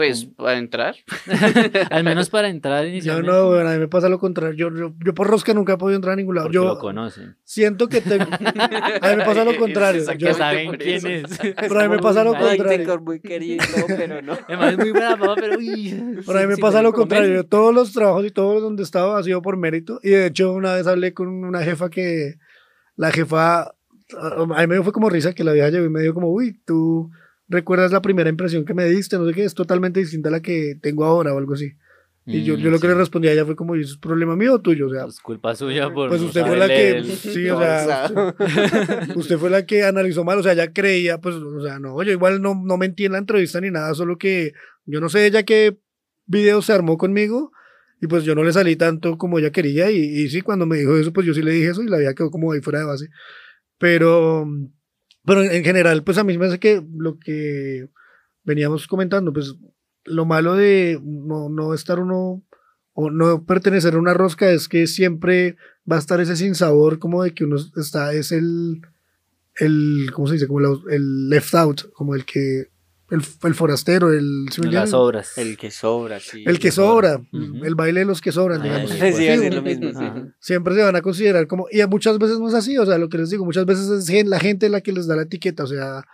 [0.00, 0.96] Pues, para entrar.
[1.90, 3.30] Al menos para entrar Yo inicialmente.
[3.30, 4.54] no, bueno, a mí me pasa lo contrario.
[4.56, 6.46] Yo, yo, yo por rosca nunca he podido entrar a ningún lado.
[6.46, 7.36] Porque Yo lo conocen.
[7.44, 8.24] siento que tengo...
[9.02, 10.02] A mí me pasa lo contrario.
[10.16, 11.38] Yo- saben quién es.
[11.56, 12.98] Pero a mí me pasa lo contrario.
[13.00, 14.38] Muy querido, pero no.
[14.48, 16.22] Además es muy buena papá, pero uy.
[16.26, 17.34] Pero a mí me pasa lo contrario.
[17.34, 20.00] Yo todos los trabajos y todos donde he estado ha sido por mérito.
[20.02, 22.36] Y de hecho, una vez hablé con una jefa que
[22.96, 26.00] la jefa, a mí me dio fue como risa que la vieja llegó y me
[26.00, 27.10] dijo como, uy, tú
[27.50, 30.40] recuerdas la primera impresión que me diste, no sé qué, es totalmente distinta a la
[30.40, 31.72] que tengo ahora o algo así.
[32.26, 32.92] Y yo, Mm, yo lo que sí.
[32.92, 34.86] le respondí a ella fue como, ¿y eso es problema mío o tuyo?
[34.86, 36.08] O sea, Es culpa suya por.
[36.10, 40.22] pues usted fue la que, el- sí, o sea, usted, usted fue la que analizó
[40.24, 43.12] mal, o sea, ella creía, pues, o sea, no, yo igual no, no mentí en
[43.12, 44.52] la entrevista ni nada, solo que
[44.86, 45.78] yo no sé ella qué
[46.26, 47.50] video se armó conmigo
[48.00, 50.76] y pues yo no le salí tanto como ella quería y, y sí, cuando me
[50.78, 52.78] dijo eso, pues yo sí le dije eso y la vida quedó como ahí fuera
[52.80, 53.08] de base.
[53.78, 54.46] Pero,
[55.30, 57.88] pero en general, pues a mí me hace que lo que
[58.42, 59.54] veníamos comentando, pues
[60.04, 62.42] lo malo de no, no estar uno
[62.94, 65.56] o no pertenecer a una rosca es que siempre
[65.88, 68.80] va a estar ese sinsabor como de que uno está, es el,
[69.56, 70.48] el ¿cómo se dice?
[70.48, 72.66] Como la- el left out, como el que,
[73.10, 75.36] el, el forastero, el, ¿sí Las obras.
[75.36, 76.44] El que sobra, sí.
[76.46, 77.20] el que que sobra.
[77.32, 78.90] el baile de los que sobran, Ah, digamos.
[78.90, 80.04] sí, Sí, lo mismo, sí.
[80.38, 83.08] Siempre se van a considerar como, y muchas veces no es así, o sea, lo
[83.08, 85.66] que les digo, muchas veces es la gente la que les da la etiqueta, o
[85.66, 86.04] sea, a-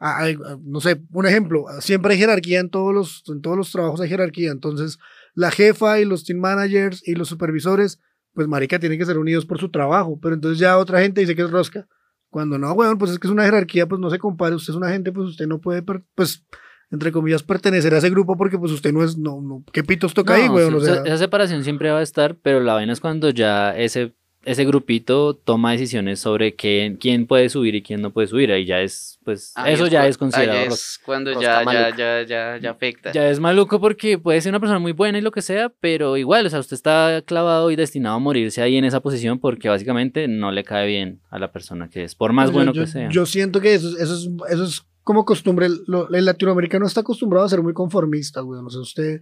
[0.00, 3.70] a- a- no sé, un ejemplo, siempre hay jerarquía en todos los, en todos los
[3.72, 4.98] trabajos hay jerarquía, entonces
[5.34, 8.00] la jefa y los team managers y los supervisores,
[8.32, 11.34] pues marica, tienen que ser unidos por su trabajo, pero entonces ya otra gente dice
[11.34, 11.86] que es rosca,
[12.30, 14.76] cuando no, weón, pues es que es una jerarquía, pues no se compare, usted es
[14.76, 16.44] una gente, pues usted no puede, pues,
[16.90, 20.14] entre comillas, pertenecer a ese grupo porque pues usted no es, no, no, ¿qué pitos
[20.14, 20.70] toca ahí, weón?
[20.70, 23.30] sí, O sea, esa, esa separación siempre va a estar, pero la vaina es cuando
[23.30, 24.14] ya ese,
[24.50, 28.50] ese grupito toma decisiones sobre quién, quién puede subir y quién no puede subir.
[28.50, 32.58] Ahí ya es, pues, Ahí eso ya es considerado es cuando ya, ya, ya, ya,
[32.58, 33.12] ya afecta.
[33.12, 36.16] Ya es maluco porque puede ser una persona muy buena y lo que sea, pero
[36.16, 39.68] igual, o sea, usted está clavado y destinado a morirse ahí en esa posición porque
[39.68, 42.82] básicamente no le cae bien a la persona que es, por más Yo- bueno yo,
[42.82, 43.08] que sea.
[43.10, 45.66] Yo siento que eso, es- eso, es, eso es como costumbre.
[45.66, 48.60] El, lo- el latinoamericano está acostumbrado a ser muy conformista, güey.
[48.64, 49.20] O sea, usted,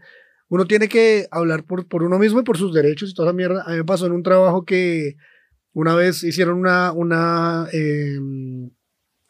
[0.49, 3.37] uno tiene que hablar por, por uno mismo y por sus derechos y toda esa
[3.37, 3.65] mierda.
[3.67, 5.17] A mí me pasó en un trabajo que
[5.73, 8.19] una vez hicieron una, una eh,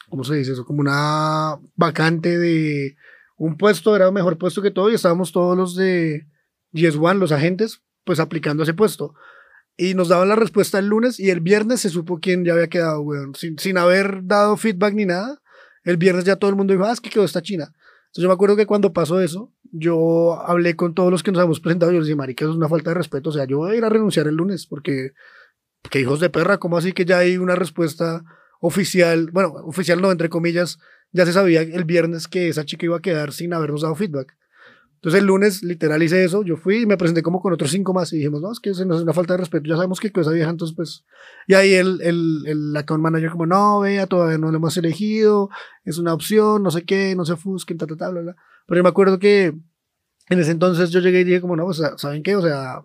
[0.08, 0.64] ¿cómo se dice eso?
[0.64, 2.96] Como una vacante de
[3.36, 6.26] un puesto, era mejor puesto que todo y estábamos todos los de
[6.72, 9.14] Yes One, los agentes, pues aplicando ese puesto.
[9.76, 12.68] Y nos daban la respuesta el lunes y el viernes se supo quién ya había
[12.68, 13.34] quedado, weón.
[13.34, 15.42] Sin, sin haber dado feedback ni nada.
[15.84, 17.72] El viernes ya todo el mundo dijo, ah, es que quedó esta china.
[18.16, 21.38] Entonces yo me acuerdo que cuando pasó eso, yo hablé con todos los que nos
[21.40, 21.92] habíamos presentado.
[21.92, 23.28] Yo les dije, marica, eso es una falta de respeto.
[23.28, 25.10] O sea, yo voy a ir a renunciar el lunes porque,
[25.90, 28.24] que hijos de perra, ¿cómo así que ya hay una respuesta
[28.58, 29.28] oficial?
[29.32, 30.78] Bueno, oficial no, entre comillas,
[31.12, 34.34] ya se sabía el viernes que esa chica iba a quedar sin habernos dado feedback.
[35.06, 37.94] Entonces el lunes literal hice eso, yo fui y me presenté como con otros cinco
[37.94, 40.00] más y dijimos, no, es que eso no es una falta de respeto, ya sabemos
[40.00, 41.04] que esa vieja, entonces pues...
[41.46, 45.48] Y ahí el, el, el account manager como, no, vea, todavía no lo hemos elegido,
[45.84, 48.36] es una opción, no sé qué, no se ofusquen, ta, ta, ta, bla, bla.
[48.66, 49.54] Pero yo me acuerdo que
[50.28, 52.34] en ese entonces yo llegué y dije como, no, pues, ¿saben qué?
[52.34, 52.84] O sea,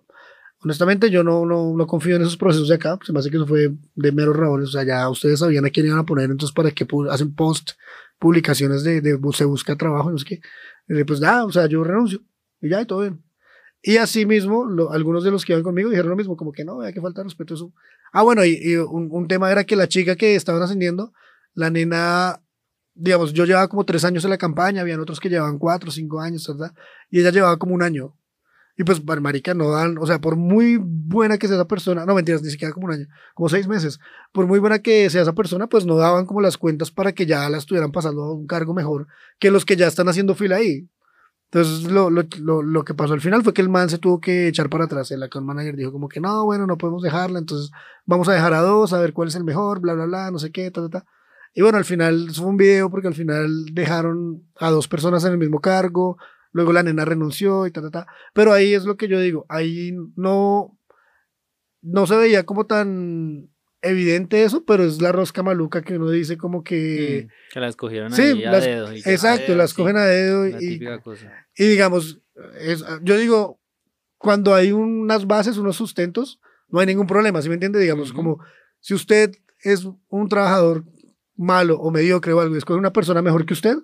[0.60, 3.36] honestamente yo no, no, no confío en esos procesos de acá, se me hace que
[3.36, 6.30] eso fue de meros rabones, o sea, ya ustedes sabían a quién iban a poner,
[6.30, 7.72] entonces para qué hacen post,
[8.20, 10.40] publicaciones de, de se busca trabajo, no sé qué.
[10.92, 12.20] Y dije, pues nada, o sea, yo renuncio
[12.60, 13.22] y ya, y todo bien.
[13.82, 16.64] Y así mismo, lo- algunos de los que iban conmigo dijeron lo mismo, como que
[16.64, 17.72] no, hay que falta respeto eso.
[18.12, 21.12] Ah, bueno, y, y un, un tema era que la chica que estaban ascendiendo,
[21.54, 22.42] la nena,
[22.94, 26.20] digamos, yo llevaba como tres años en la campaña, habían otros que llevaban cuatro, cinco
[26.20, 26.74] años, ¿verdad?
[27.10, 28.14] Y ella llevaba como un año.
[28.76, 32.14] Y pues, marica, no dan, o sea, por muy buena que sea esa persona, no
[32.14, 34.00] mentiras, ni siquiera como un año, como seis meses,
[34.32, 37.26] por muy buena que sea esa persona, pues no daban como las cuentas para que
[37.26, 39.06] ya la estuvieran pasando a un cargo mejor
[39.38, 40.88] que los que ya están haciendo fila ahí.
[41.50, 44.20] Entonces, lo, lo, lo, lo que pasó al final fue que el man se tuvo
[44.22, 45.10] que echar para atrás.
[45.10, 47.70] El account manager dijo como que no, bueno, no podemos dejarla, entonces
[48.06, 50.38] vamos a dejar a dos, a ver cuál es el mejor, bla, bla, bla, no
[50.38, 51.04] sé qué, ta, ta, ta.
[51.52, 55.26] Y bueno, al final, eso fue un video porque al final dejaron a dos personas
[55.26, 56.16] en el mismo cargo,
[56.52, 58.06] luego la nena renunció y ta, ta, ta.
[58.34, 60.78] Pero ahí es lo que yo digo, ahí no,
[61.82, 63.48] no se veía como tan
[63.80, 67.26] evidente eso, pero es la rosca maluca que uno dice como que...
[67.52, 68.92] Que la escogieron Sí, ahí a las- dedo.
[68.94, 71.32] y que- Exacto, las cogen a dedo y, típica cosa.
[71.56, 72.20] y digamos,
[72.60, 73.58] es- yo digo,
[74.18, 77.80] cuando hay unas bases, unos sustentos, no hay ningún problema, ¿sí me entiende?
[77.80, 78.38] Digamos, como
[78.78, 79.32] si usted
[79.64, 80.84] es un trabajador
[81.36, 83.76] malo o mediocre o algo y escoge una persona mejor que usted,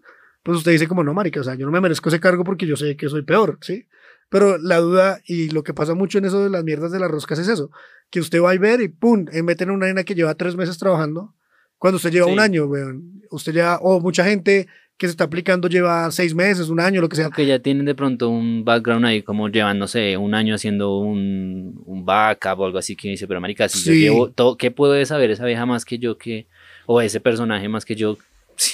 [0.43, 2.67] pues usted dice como, no, marica, o sea, yo no me merezco ese cargo porque
[2.67, 3.87] yo sé que soy peor, ¿sí?
[4.31, 7.11] Pero la duda y lo que pasa mucho en eso de las mierdas de las
[7.11, 7.71] roscas es eso,
[8.11, 10.79] que usted va a ver y pum, meten a una nena que lleva tres meses
[10.79, 11.35] trabajando,
[11.79, 12.33] cuando usted lleva Sí.
[12.33, 13.23] un año, weón.
[13.31, 17.09] Usted ya, o mucha gente que se está aplicando lleva seis meses, un año, lo
[17.09, 17.31] que sea.
[17.31, 20.99] Que ya tienen de pronto un background ahí, como llevan, no sé, un año haciendo
[20.99, 24.01] un, un backup o algo así, que dice, pero marica, si yo Sí.
[24.01, 26.49] llevo todo, ¿qué puede saber esa vieja más que yo que,
[26.87, 28.19] o ese personaje más que yo?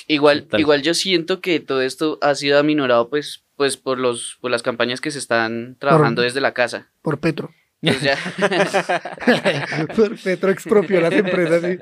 [0.07, 0.61] Igual, Total.
[0.61, 4.63] igual yo siento que todo esto ha sido aminorado pues, pues por los, por las
[4.63, 6.89] campañas que se están trabajando desde la casa.
[7.03, 7.53] Por Petro.
[7.83, 8.17] Pues ya-
[9.95, 11.77] Por Petro expropió las empresas y,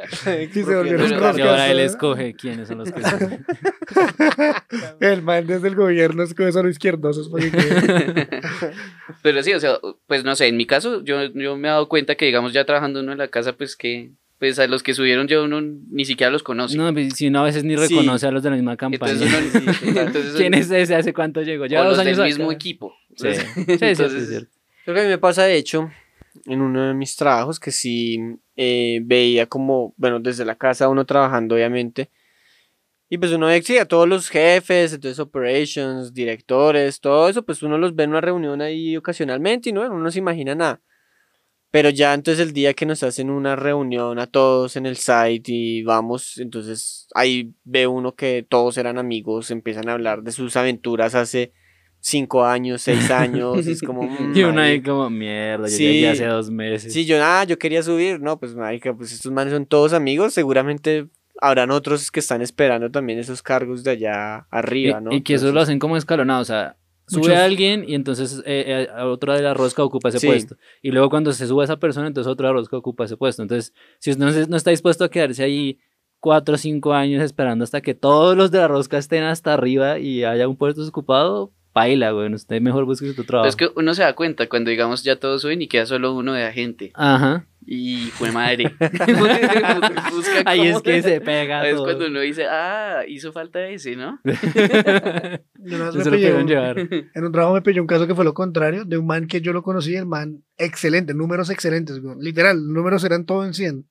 [0.59, 1.39] y se volvieron roscas.
[1.39, 3.47] Y ahora él escoge quiénes son los que son.
[5.01, 7.31] El man desde el gobierno escoge solo izquierdosos.
[9.23, 11.89] Pero sí, o sea, pues no sé, en mi caso yo, yo me he dado
[11.89, 14.11] cuenta que digamos ya trabajando uno en la casa pues que
[14.43, 16.77] pues a los que subieron yo uno ni siquiera los conoce.
[16.77, 17.95] No, pues, si uno a veces ni Sí.
[17.95, 19.13] reconoce a los de la misma campaña.
[19.13, 20.97] entonces uno, entonces ¿Quién es ese?
[20.97, 21.67] ¿Hace cuánto llegó?
[21.67, 22.35] Lleva o dos los años del acá.
[22.39, 22.93] mismo equipo.
[23.15, 24.51] Sí, sí, sí, sí, Entonces, es cierto.
[24.85, 25.93] Creo que a mí me pasa, de hecho,
[26.47, 28.19] en uno de mis trabajos que sí
[28.57, 32.11] eh, veía como, bueno, desde la casa uno trabajando, obviamente.
[33.09, 37.63] Y pues uno ve, sí, a todos los jefes, entonces operations, directores, todo eso, pues
[37.63, 40.81] uno los ve en una reunión ahí ocasionalmente y no, uno no se imagina nada.
[41.73, 45.43] Pero ya entonces el día que nos hacen una reunión a todos en el site
[45.47, 50.55] y vamos, entonces ahí ve uno que todos eran amigos, empiezan a hablar de sus
[50.57, 51.53] aventuras hace
[51.99, 54.03] cinco años, seis años, y es como...
[54.03, 54.91] mm, Y uno ahí marica.
[54.91, 55.85] como, mierda, yo Sí.
[55.85, 56.93] llegué hace dos meses.
[56.93, 60.35] Sí, yo, ah, yo quería subir, no, pues marica, pues estos manes son todos amigos,
[60.35, 61.07] seguramente
[61.41, 65.13] habrán otros que están esperando también esos cargos de allá arriba, ¿no?
[65.13, 66.77] y que eso lo hacen como escalonado, o sea,
[67.21, 70.27] sube a alguien y entonces eh, eh, a otra de la rosca ocupa ese Sí.
[70.27, 70.57] puesto.
[70.83, 73.43] Y luego cuando se sube esa persona, entonces otra de la rosca ocupa ese puesto.
[73.43, 75.79] Entonces, si usted no, no está dispuesto a quedarse ahí
[76.21, 79.99] cuatro o cinco años esperando hasta que todos los de la rosca estén hasta arriba
[79.99, 82.33] y haya un puesto desocupado, baila, güey.
[82.33, 83.49] Usted mejor busque su Pero trabajo.
[83.49, 86.33] es que uno se da cuenta cuando digamos ya todos suben y queda solo uno
[86.35, 86.91] de agente.
[86.95, 87.47] Ajá.
[87.65, 88.75] Y fue madre.
[90.11, 91.85] Busca Ahí es que se pega Es todo.
[91.85, 94.19] cuando uno dice, ah, hizo falta ese, ¿no?
[94.25, 96.79] Yo Se me lo pillé un- llevar.
[96.79, 99.41] En un trabajo me pilló un caso que fue lo contrario, de un man que
[99.41, 102.17] yo lo conocí, el man excelente, números excelentes, güey.
[102.21, 103.87] literal, números eran todo en 100.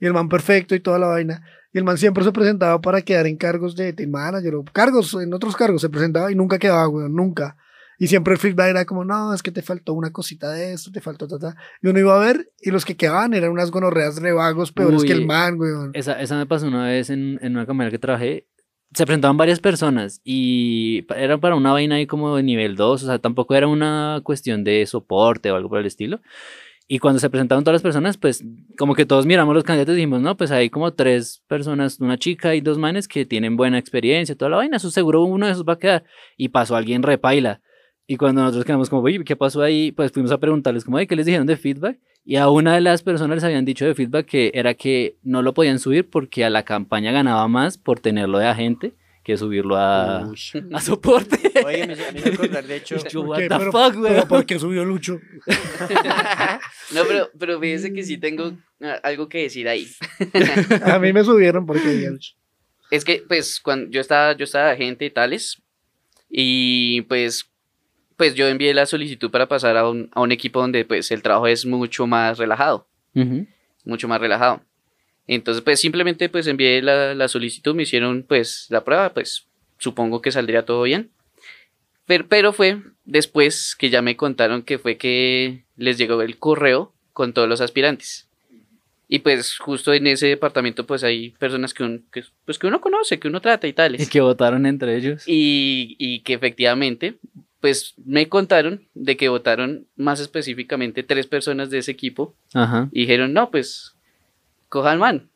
[0.00, 1.42] Y el man perfecto y toda la vaina.
[1.72, 5.14] Y el man siempre se presentaba para quedar en cargos de team manager o cargos,
[5.14, 7.56] en otros cargos se presentaba y nunca quedaba, güey, nunca.
[7.98, 10.92] Y siempre el feedback era como, no, es que te faltó una cosita de esto,
[10.92, 11.56] te faltó ta, ta.
[11.82, 15.08] Y uno iba a ver y los que quedaban eran unas gonorreas rebagos peores Uy,
[15.08, 15.72] que el man, güey.
[15.94, 18.46] Esa, esa me pasó una vez en, en una campaña que trabajé.
[18.94, 23.06] Se presentaban varias personas y era para una vaina ahí como de nivel 2, o
[23.06, 26.20] sea, tampoco era una cuestión de soporte o algo por el estilo.
[26.90, 28.42] Y cuando se presentaron todas las personas, pues
[28.78, 32.16] como que todos miramos los candidatos y dijimos, no, pues hay como tres personas, una
[32.16, 35.52] chica y dos manes que tienen buena experiencia, toda la vaina, eso seguro uno de
[35.52, 36.04] esos va a quedar.
[36.38, 37.60] Y pasó alguien repaila.
[38.06, 39.92] Y cuando nosotros quedamos como, oye, ¿qué pasó ahí?
[39.92, 41.98] Pues fuimos a preguntarles como, "Oye, ¿qué les dijeron de feedback?
[42.24, 45.42] Y a una de las personas les habían dicho de feedback que era que no
[45.42, 48.94] lo podían subir porque a la campaña ganaba más por tenerlo de agente
[49.28, 50.20] que subirlo a,
[50.72, 51.38] a soporte.
[51.66, 53.48] Oye, me, me hizo acordar, de hecho, Yo, ¿Por what qué?
[53.50, 54.26] the Pero- fuck, güey.
[54.26, 55.20] ¿por qué subió Lucho?
[56.94, 59.86] No, pero, pero fíjese que sí tengo ah, algo que decir ahí.
[60.82, 62.32] A mí me subieron porque había Lucho.
[62.90, 65.60] Es que, pues, cuando yo estaba, yo estaba de agente y tales,
[66.30, 67.50] y pues,
[68.16, 71.20] pues yo envié la solicitud para pasar a un, a un equipo donde, pues, el
[71.22, 72.88] trabajo es mucho más relajado,
[73.84, 74.62] mucho más relajado.
[75.28, 79.46] Entonces, pues, simplemente, pues, envié la, la solicitud, me hicieron, pues, la prueba, pues,
[79.78, 81.10] supongo que saldría todo bien.
[82.06, 86.92] Pero, pero fue después que ya me contaron que fue que les llegó el correo
[87.12, 88.24] con todos los aspirantes.
[89.10, 92.80] Y pues justo en ese departamento pues hay personas que, un- que, pues, que uno
[92.80, 94.02] conoce, que uno trata y tales.
[94.02, 95.24] Y que votaron entre ellos.
[95.26, 97.18] Y, y que efectivamente,
[97.60, 102.88] pues me contaron de que votaron más específicamente tres personas de ese equipo Ajá.
[102.92, 103.94] y dijeron, no, pues
[104.68, 105.30] cojan man.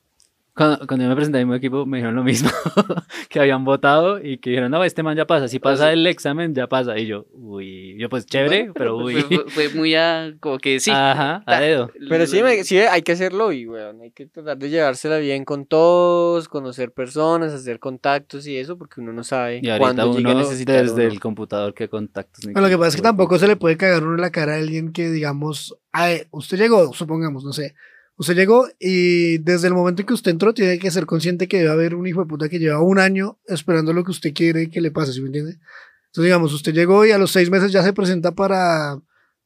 [0.54, 2.50] Cuando, cuando yo me presenté a mi equipo me dijeron lo mismo,
[3.30, 6.54] que habían votado y que dijeron, no, este man ya pasa, si pasa el examen
[6.54, 6.98] ya pasa.
[6.98, 9.14] Y yo, uy, yo pues chévere, pero uy.
[9.48, 10.90] Fue, muy a, como que sí.
[10.90, 11.90] Ajá, a dedo.
[12.06, 15.46] Pero sí, me- sí hay que hacerlo y, weón, hay que tratar de llevársela bien
[15.46, 20.32] con todos, conocer personas, hacer contactos y eso, porque uno no sabe Y cuándo llega
[20.32, 21.12] a uno necesitar desde uno.
[21.14, 22.44] el computador qué contactos.
[22.46, 24.30] ni Bueno, lo que pasa es que tampoco se le puede cagar uno en la
[24.30, 27.74] cara a alguien que, digamos, ay, usted llegó, supongamos, no sé,
[28.16, 31.58] usted llegó y desde el momento en que usted entró tiene que ser consciente que
[31.58, 34.70] debe haber un hijo de puta que lleva un año esperando lo que usted quiere
[34.70, 35.58] que le pase, ¿sí me entiende?
[36.06, 39.00] Entonces, digamos, usted llegó y a los seis meses ya se presenta para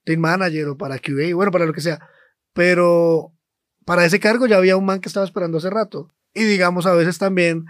[0.04, 2.00] Team Manager o para QA, bueno, para lo que sea,
[2.52, 3.32] pero
[3.84, 6.12] para ese cargo ya había un man que estaba esperando hace rato.
[6.34, 7.66] Y digamos, a veces también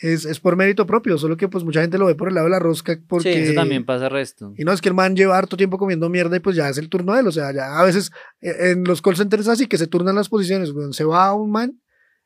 [0.00, 2.46] es, es por mérito propio, solo que pues mucha gente lo ve por el lado
[2.46, 3.44] de la rosca porque...
[3.44, 4.54] Eso también pasa resto.
[4.56, 6.78] Y no es que el man lleva harto tiempo comiendo mierda y pues ya es
[6.78, 7.26] el turno de él.
[7.26, 10.28] O sea, ya a veces eh, en los call centers así que se turnan las
[10.28, 10.92] posiciones, weón.
[10.92, 11.80] Se va a un man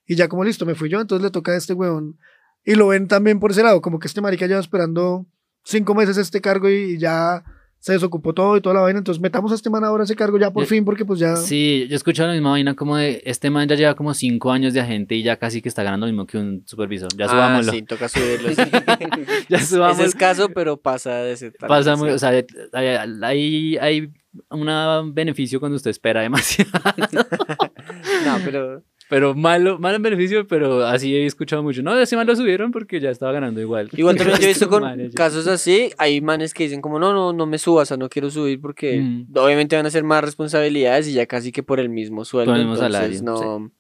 [0.07, 2.19] y ya como listo, me fui yo, entonces le toca a este weón.
[2.65, 5.27] Y lo ven también por ese lado, como que este marica lleva esperando
[5.65, 7.45] cinco meses este cargo y, y ya
[7.87, 8.99] se desocupó todo y toda la vaina.
[8.99, 11.37] Entonces metamos a este man ahora ese cargo ya por Yo- fin porque pues ya...
[11.37, 14.51] Sí, yo he escuchado la misma vaina como de este man ya lleva como cinco
[14.51, 17.09] años de agente y ya casi que está ganando lo mismo que un supervisor.
[17.17, 17.71] Ya Ah, subámoslo.
[17.73, 18.49] sí, toca subirlo.
[18.49, 18.57] sí.
[19.49, 20.05] Ya es subámoslo.
[20.05, 22.31] escaso, pero pasa de ese Pasa muy, o sea,
[22.73, 22.89] hay,
[23.23, 24.11] hay, hay
[24.51, 26.71] un beneficio cuando usted espera demasiado.
[28.27, 31.83] No, pero Pero malo, malo en beneficio, pero así he escuchado mucho.
[31.83, 33.89] No, ese man lo subieron porque ya estaba ganando igual.
[33.97, 37.13] igual también yo he visto con manes casos así, hay manes que dicen como, no,
[37.13, 39.27] no, no me subas, o sea, no quiero subir porque Mm.
[39.37, 42.59] obviamente van a ser más responsabilidades y ya casi que por el mismo sueldo, Por
[42.61, 43.71] el mismo entonces salario, no,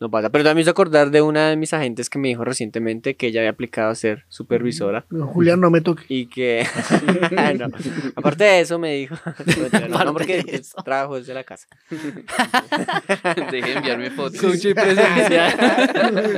[0.00, 0.30] no pasa.
[0.30, 3.26] Pero también me hizo acordar de una de mis agentes que me dijo recientemente que
[3.28, 5.04] ella había aplicado a ser supervisora.
[5.10, 6.04] No, Julián, no me toque.
[6.08, 6.64] Y que,
[7.58, 7.68] no,
[8.14, 9.16] aparte de eso me dijo,
[9.90, 11.66] no, no, porque de trabajo desde la casa.
[13.50, 14.40] Deje de enviarme fotos.
[14.40, 15.56] Coaching presencial.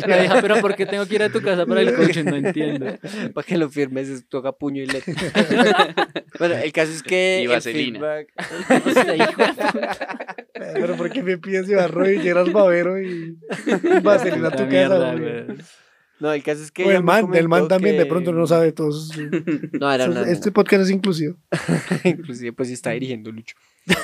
[0.06, 2.24] La hija, pero ¿por qué tengo que ir a tu casa para el coaching?
[2.24, 2.86] No entiendo.
[3.34, 5.12] Para que lo firmes, es- toca puño y letra.
[6.38, 7.98] bueno, el caso es que Y el vaselina.
[7.98, 8.32] feedback-.
[10.74, 13.36] Pero ¿por qué me pides llevar rodilleras babero y
[14.46, 15.44] a tu casa, güey?
[15.44, 15.58] güey.
[16.20, 18.46] No, el caso es que O el man, el man comentó también de pronto no
[18.46, 18.90] sabe todo.
[18.90, 19.22] eso sí.
[19.80, 21.36] No, era una, Este podcast es inclusivo.
[22.04, 23.56] Inclusive, pues está dirigiendo Lucho.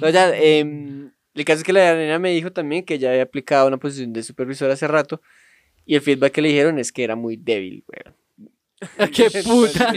[0.00, 3.22] No, ya, em, el caso es que la nena me dijo también que ya había
[3.24, 5.20] aplicado una posición de supervisor hace rato.
[5.84, 8.16] Y el feedback que le dijeron es que era muy débil, weón.
[9.14, 9.92] ¡Qué puta!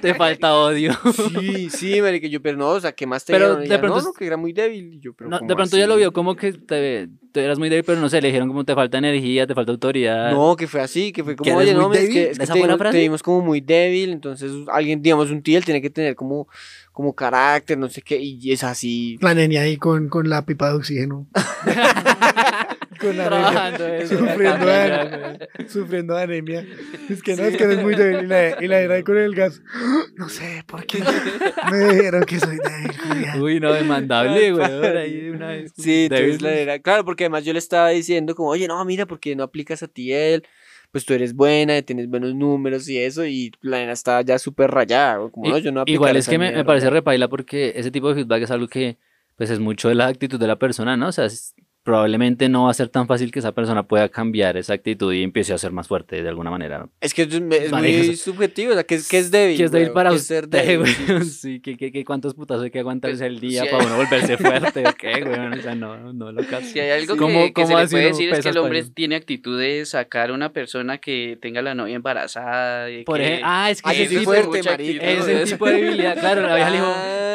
[0.00, 0.92] Te falta odio.
[1.40, 3.98] Sí, sí, marica, yo, pero no, o sea, ¿qué más te Pero de Ella, pronto
[3.98, 4.94] no, no, que era muy débil.
[4.94, 7.58] Y yo, pero No, ¿cómo de pronto ya lo vio como que te, te eras
[7.58, 10.32] muy débil, pero no sé, le dijeron como te falta energía, te falta autoridad.
[10.32, 12.54] No, que fue así, que fue ¿Que como, oye, no, es que, es que ¿Esa
[12.54, 16.14] te, te vimos como muy débil, entonces alguien, digamos, un tío, él tiene que tener
[16.14, 16.46] como,
[17.00, 19.18] como carácter, no sé qué, y es así.
[19.22, 21.26] La nenia ahí con, con la pipa de oxígeno.
[23.00, 23.24] con anemia.
[23.24, 24.18] Trabajando eso,
[25.66, 26.66] Sufriendo de anemia.
[27.08, 28.24] Es que no, es que eres muy débil.
[28.24, 29.62] Y la, y la era ahí con el gas.
[30.16, 31.02] No sé por qué.
[31.72, 33.42] Me dijeron que soy débil.
[33.42, 34.96] Uy, no, demandable, güey.
[34.98, 35.72] Ahí de una vez.
[35.78, 36.36] Sí, Débil.
[36.42, 39.42] la era, claro, porque además yo le estaba diciendo como, oye, no, mira, porque no
[39.42, 40.46] aplicas a ti él,
[40.90, 44.70] pues tú eres buena, tienes buenos números y eso, y la nena estaba ya súper
[44.70, 46.64] rayada, como, no, yo no Igual es que me, me mierda".
[46.66, 48.98] parece repaila porque ese tipo de feedback es algo que
[49.36, 51.08] pues es mucho de la actitud de la persona, ¿no?
[51.08, 54.56] O sea, es- probablemente no va a ser tan fácil que esa persona pueda cambiar
[54.56, 56.88] esa actitud y empiece a ser más fuerte de alguna manera.
[57.00, 59.56] Es que es, es muy subjetivo, o sea, que es, que es débil.
[59.56, 61.24] Que es débil güey, para que usted, es ser débil, güey.
[61.24, 61.60] sí.
[61.60, 64.86] Que, que, que cuántos putazos hay que aguantarse el día sí, para uno volverse fuerte,
[64.86, 65.58] ¿o qué, güey?
[65.58, 66.66] O sea, no, no lo caso.
[66.66, 69.16] Si hay algo ¿Cómo- que, que se le puede decir es que el hombre tiene
[69.16, 72.90] actitud de sacar a una persona que tenga la novia embarazada.
[72.90, 75.04] y Por ejemplo, ah, es que ese tipo, fuerte, marica.
[75.06, 75.44] eso.
[75.44, 76.18] tipo de debilidad.
[76.18, 76.94] Claro, la vieja le dijo.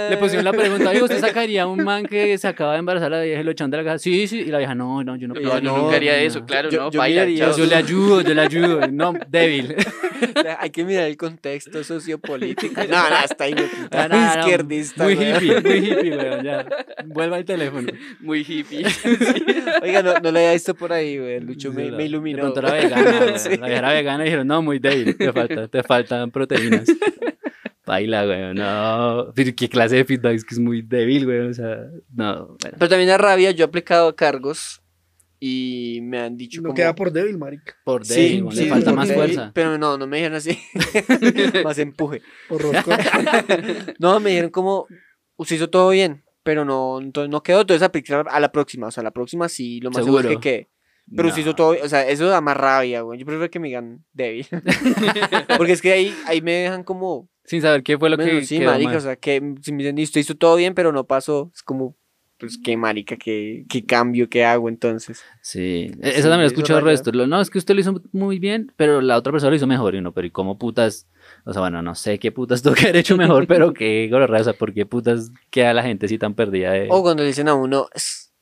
[0.10, 3.18] Le pusieron la pregunta, ¿usted sacaría a un man que se acaba de embarazar a
[3.18, 4.00] la vieja y lo de la casa?
[4.00, 4.35] Sí, sí.
[4.42, 5.56] Y la vieja, no, no, yo no No, puedo.
[5.60, 6.18] yo no, nunca haría no.
[6.20, 7.58] eso, claro, Yo- no, yo baila, eso.
[7.58, 8.88] Yo le ayudo, yo le ayudo.
[8.92, 9.76] No, débil.
[10.60, 12.82] Hay que mirar el contexto sociopolítico.
[12.90, 13.56] No, no, está ahí,
[13.92, 15.04] Ah, no, no, izquierdista.
[15.04, 15.32] Muy güey.
[15.36, 16.66] hippie, muy hippie, weón, ya.
[17.06, 17.88] Vuelva al teléfono.
[18.20, 18.86] Muy hippie.
[19.82, 21.40] Oiga, no, no lo había visto por ahí, güey.
[21.42, 22.38] Lucho me, Sí, me la- iluminó.
[22.38, 23.40] De pronto era vegana, weón.
[23.40, 23.50] Sí.
[23.58, 26.86] La vieja era vegana y dijeron, no, muy débil, te, falta, te faltan proteínas.
[27.86, 29.32] Baila, güey, no.
[29.36, 31.78] Pero qué clase de feedback es que es muy débil, güey, o sea,
[32.14, 32.48] no.
[32.60, 32.78] bueno.
[32.80, 34.82] Pero también da rabia, yo he aplicado a cargos
[35.40, 36.76] y me han dicho No como...
[36.76, 37.76] queda por débil, marica.
[37.84, 39.52] Por Sí, débil, güey, sí, le falta más débil, fuerza.
[39.54, 40.58] Pero no, no me dijeron así.
[41.64, 42.22] más empuje.
[42.50, 42.62] Por.
[44.00, 44.88] No, me dijeron como,
[45.36, 48.88] usted hizo todo bien, pero no, entonces no quedó, entonces aplicar a la próxima.
[48.88, 50.40] O sea, la próxima sí, lo más seguro, es Seguro.
[50.42, 50.70] que quede.
[51.16, 51.50] Pero usted No.
[51.50, 53.20] hizo todo, o sea, eso da más rabia, güey.
[53.20, 54.48] Yo prefiero que me digan débil.
[55.58, 58.46] Porque es que ahí, ahí me dejan como, Sin saber qué fue lo bueno, que
[58.46, 58.98] sí, quedó marica, mal.
[58.98, 61.96] o sea, que si me dicen, usted hizo todo bien, pero no pasó, es como,
[62.40, 65.24] pues qué marica, qué, qué cambio, qué hago entonces.
[65.42, 66.98] Sí, e- Sí, eso también lo he eso escuchado el raya.
[66.98, 67.12] resto.
[67.12, 69.96] No, es que usted lo hizo muy bien, pero la otra persona lo hizo mejor.
[69.96, 71.08] Y uno, pero ¿y cómo putas?
[71.46, 74.42] O sea, bueno, no sé qué putas tuvo que haber hecho mejor, pero qué gonorrea,
[74.42, 76.88] o sea, ¿por qué putas queda la gente así tan perdida de...
[76.92, 77.88] O cuando le dicen a uno,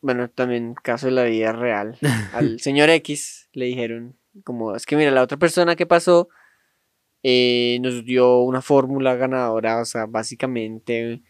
[0.02, 1.98] bueno, también caso de la vida real,
[2.34, 6.30] al señor X le dijeron, como, es que mira, la otra persona que pasó
[7.24, 11.22] eh, nos dio una fórmula ganadora, o sea, básicamente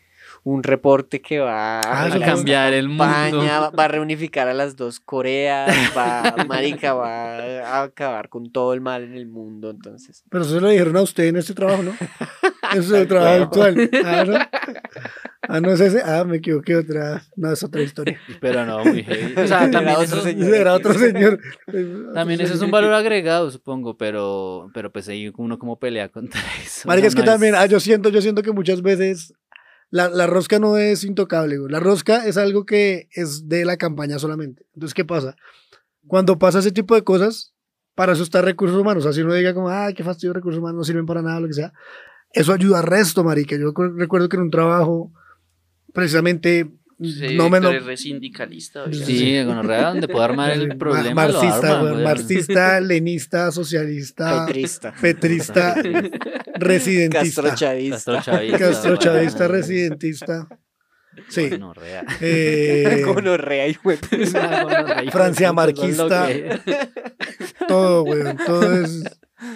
[0.46, 3.06] un reporte que va Ah, a eso cambiar el mundo.
[3.06, 8.74] España, va, a reunificar a las dos Coreas, va, marica, va a acabar con todo
[8.74, 10.24] el mal en el mundo, entonces.
[10.30, 11.92] Pero eso se lo dijeron a usted en este trabajo, ¿no?
[12.72, 13.90] Ese es el trabajo actual.
[14.04, 14.38] Ah, ¿no?
[15.50, 16.02] Ah, no es ese.
[16.04, 17.24] Ah, me equivoqué otra.
[17.36, 18.18] No, es otra historia.
[18.42, 19.34] Pero no, muy heavy.
[19.42, 20.54] O sea, Era también otro eso, señor.
[20.56, 21.40] Era otro señor.
[22.14, 26.40] también eso es un valor agregado, supongo, pero, pero pues ahí uno como pelea contra
[26.64, 26.88] eso.
[26.88, 29.34] Marica, O es sea, que no también, ah, yo siento, yo siento que muchas veces
[29.90, 31.72] la, la rosca no es intocable, güey.
[31.72, 34.66] La rosca es algo que es de la campaña solamente.
[34.74, 35.36] Entonces, ¿qué pasa?
[36.08, 37.54] Cuando pasa ese tipo de cosas,
[37.96, 39.06] para eso está recursos humanos.
[39.06, 41.54] Así uno diga como, ay, qué fastidio, recursos humanos no sirven para nada, lo que
[41.54, 41.74] sea.
[42.32, 43.56] Eso ayuda al resto, marica.
[43.56, 45.12] Yo recu- recuerdo que en un trabajo,
[45.94, 46.68] precisamente,
[47.02, 47.80] Sí, no me Víctor lo...
[47.80, 48.84] es re sindicalista.
[48.84, 49.06] oiga.
[49.06, 51.14] Sí, gonorrea, donde puedo armar el Ma- problema.
[51.16, 52.04] marxista, arma, güey, güey.
[52.06, 54.94] marxista, lenista, socialista, Petrista.
[55.02, 55.76] petrista,
[56.56, 57.42] residentista.
[57.42, 57.96] Castrochavista.
[58.14, 58.58] Castrochavista.
[58.60, 59.60] Castrochavista, güey.
[59.62, 60.48] residentista.
[61.30, 61.50] Sí.
[61.50, 62.06] Gonorrea.
[62.22, 66.28] Eh, Gonorrea y hue- Francia marquista.
[67.68, 68.38] todo, weón.
[68.46, 69.04] Todo es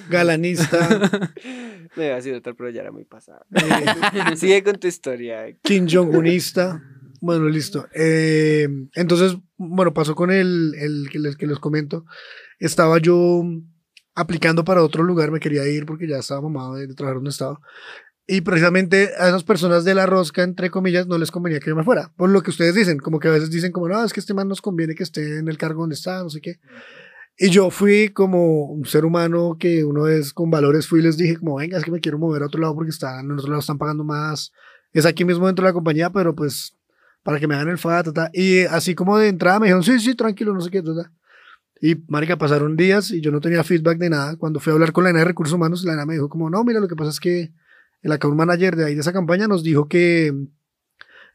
[0.10, 0.78] galanista.
[1.96, 3.46] Me va a decir otra, pero ya era muy pasada.
[3.54, 5.46] eh, Sigue con tu historia.
[5.64, 6.82] Kim Jong-unista.
[7.22, 7.88] Bueno, listo.
[7.96, 12.06] Eh, entonces, bueno, pasó con el, el que, les, que les comento.
[12.60, 13.44] Estaba yo
[14.14, 17.32] aplicando para otro lugar, me quería ir porque ya estaba mamado de, de trabajar donde
[17.32, 17.60] estaba.
[18.28, 21.76] Y precisamente a esas personas de la rosca, entre comillas, no les convenía que yo
[21.76, 22.12] me fuera.
[22.18, 24.34] Por lo que ustedes dicen, como que a veces dicen como, no, es que este
[24.34, 26.60] man nos conviene que esté en el cargo donde está, no sé qué.
[27.40, 31.18] Y yo fui como un ser humano que uno es con valores, fui y les
[31.18, 33.48] dije como, venga, es que me quiero mover a otro lado porque están, en otro
[33.48, 34.52] lado están pagando más.
[34.92, 36.76] Es aquí mismo dentro de la compañía, pero pues
[37.22, 38.08] para que me hagan el FAT.
[38.34, 41.12] Y así como de entrada me dijeron, sí, sí, tranquilo, no sé qué, ta, ta.
[41.80, 44.36] Y, marica, pasaron días y yo no tenía feedback de nada.
[44.38, 46.50] Cuando fui a hablar con la ENA de Recursos Humanos, la ENA me dijo como,
[46.50, 47.52] no, mira, lo que pasa es que
[48.02, 50.34] el account manager de ahí de esa campaña nos dijo que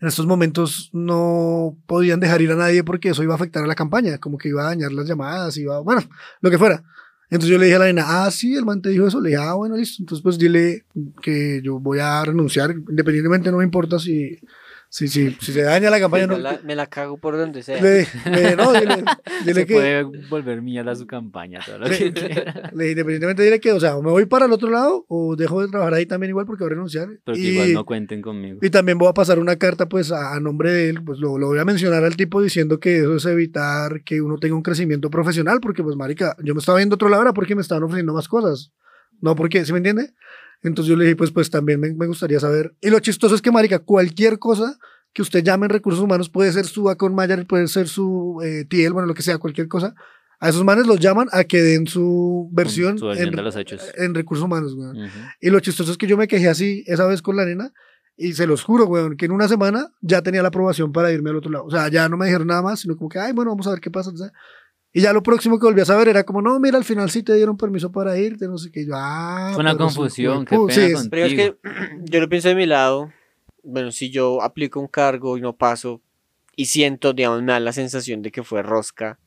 [0.02, 3.68] en estos momentos no podían dejar ir a nadie porque eso iba a afectar a
[3.68, 6.02] la campaña, como que iba a dañar las llamadas, iba, bueno,
[6.40, 6.82] lo que fuera.
[7.30, 9.20] Entonces yo le dije a la ENA, ah, sí, el man te dijo eso.
[9.20, 10.02] Le dije, ah, bueno, listo.
[10.02, 10.84] Entonces, pues dile
[11.22, 14.38] que yo voy a renunciar, independientemente, no me importa si,
[14.94, 16.26] si, si, si se daña la campaña.
[16.26, 17.80] me, No, la, me la cago por donde sea.
[17.80, 19.02] le, le- no, dile,
[19.40, 22.10] dile Se que, puede volver mierda su campaña, todo lo que.
[22.74, 25.34] Le dije, independientemente, dile que, o sea, o me voy para el otro lado o
[25.34, 27.08] dejo de trabajar ahí también igual porque voy a renunciar.
[27.24, 28.58] Pero que y, igual no cuenten conmigo.
[28.60, 31.38] y también voy a pasar una carta, pues, a, a nombre de él, pues lo,
[31.38, 34.62] lo voy a mencionar al tipo diciendo que eso es evitar que uno tenga un
[34.62, 37.82] crecimiento profesional, porque, pues, marica, yo me estaba viendo otro lado era porque me estaban
[37.84, 38.72] ofreciendo más cosas.
[39.22, 40.12] No, porque, ¿sí me entiende?
[40.62, 42.74] Entonces yo le dije, pues, pues también me, me gustaría saber.
[42.80, 44.78] Y lo chistoso es que, marica, cualquier cosa
[45.12, 48.64] que usted llame en recursos humanos puede ser su account manager, puede ser su eh,
[48.64, 49.94] TL, bueno, lo que sea, cualquier cosa.
[50.40, 53.80] A esos manes los llaman a que den su versión, Su en, de los hechos.
[53.96, 54.96] en recursos humanos, weón.
[54.96, 55.18] Ujú.
[55.40, 57.72] Y lo chistoso es que yo me quejé así esa vez con la nena
[58.16, 61.30] y se los juro, weón, que en una semana ya tenía la aprobación para irme
[61.30, 61.64] al otro lado.
[61.66, 63.70] O sea, ya no me dijeron nada más, sino como que, ay, bueno, vamos a
[63.70, 64.10] ver qué pasa.
[64.10, 64.32] o sea.
[64.92, 67.22] Y ya lo próximo que volví a saber era como, no, mira, al final sí
[67.22, 68.84] te dieron permiso para irte, no sé qué.
[68.86, 71.56] Yo, ah, Fue una confusión, qué pena sí, Pero es que
[72.02, 73.10] yo lo pienso de mi lado.
[73.62, 76.02] Bueno, si yo aplico un cargo y no paso
[76.56, 79.18] y siento, digamos, me da la sensación de que fue rosca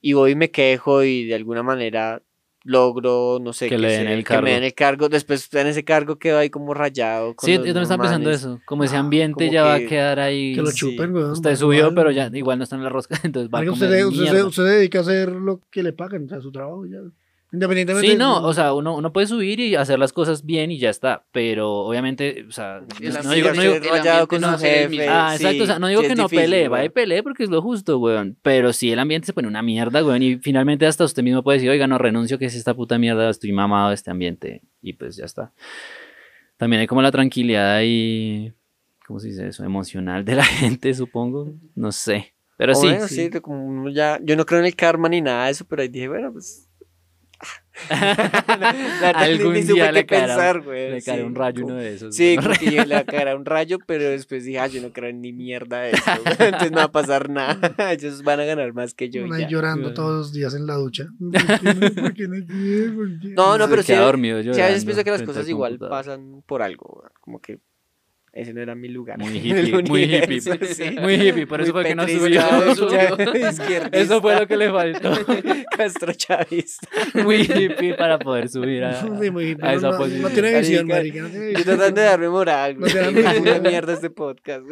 [0.00, 2.22] y voy y me quejo y de alguna manera
[2.64, 4.46] logro, no sé, Que le den el que me cargo.
[4.48, 5.08] den el cargo.
[5.08, 7.34] Después en ese cargo quedo ahí como rayado.
[7.34, 8.60] con Sí, yo también estaba pensando eso.
[8.66, 10.54] Como ese Ah, ambiente como ya va a que- quedar ahí.
[10.54, 10.76] que lo sí.
[10.76, 11.30] chupen, weón.
[11.32, 11.94] Usted subió, mal.
[11.94, 14.62] pero ya igual no está en la rosca, entonces va a comer usted, usted, usted
[14.64, 16.98] se dedica a hacer lo que le pagan, o sea, su trabajo ya.
[17.52, 18.08] Independientemente.
[18.08, 20.88] Sí, no, o sea, uno, uno puede subir y hacer las cosas bien y ya
[20.90, 25.08] está, pero obviamente, o sea, El no digo, no digo, el con no su jefe.
[25.08, 27.42] Ah, exacto, o sea, no digo sí que no difícil, pelee, va y pelee porque
[27.42, 28.36] es lo justo, weón.
[28.42, 31.58] Pero si el ambiente se pone una mierda, weón, y finalmente hasta usted mismo puede
[31.58, 34.92] decir, oiga, no renuncio, que es esta puta mierda, estoy mamado de este ambiente, y
[34.92, 35.52] pues ya está.
[36.56, 38.52] También hay como la tranquilidad y,
[39.06, 39.64] ¿cómo se dice eso?
[39.64, 42.32] Emocional de la gente, supongo, no sé.
[42.56, 43.30] Pero sí, Bueno, sí.
[43.32, 45.82] sí, como uno ya, yo no creo en el karma ni nada de eso, pero
[45.82, 46.68] ahí dije, bueno, pues.
[47.88, 50.90] La ni- Algún ni supe día le caerá, pensar, güey.
[50.90, 52.14] le sí, un rayo como- uno de esos.
[52.14, 55.08] Sí, como que yo le caerá un rayo, pero después dije, ah, yo no creo
[55.08, 56.02] en ni mierda de eso.
[56.26, 57.58] Entonces no va a pasar nada.
[57.92, 59.26] Ellos van a ganar más que yo.
[59.26, 59.48] ya.
[59.48, 59.94] llorando Bueno.
[59.94, 61.06] todos los días en la ducha.
[61.18, 62.02] ¿Por qué no?
[62.02, 62.90] ¿Por qué no quiere?
[62.92, 66.62] ¿Por qué No, no, pero sí- a veces pienso que las cosas igual pasan por
[66.62, 67.00] algo.
[67.00, 67.10] güey.
[67.20, 67.60] Como que
[68.32, 69.18] ese no era mi lugar.
[69.18, 70.40] Muy hippie, muy hippie.
[70.74, 70.96] sí.
[71.00, 72.40] Muy hippie, por eso Muy fue que no subió.
[73.50, 75.12] izquierdista, Eso fue lo que le faltó.
[75.76, 76.86] Castro Chavista.
[77.14, 80.22] Muy hippie para poder subir a, Sí, muy- a esa no, posición.
[80.22, 81.22] no tiene visión, Marica.
[81.22, 81.76] No tiene Yo visión.
[81.76, 83.62] tratando de darme moral, No visión.
[83.62, 84.64] mierda este podcast.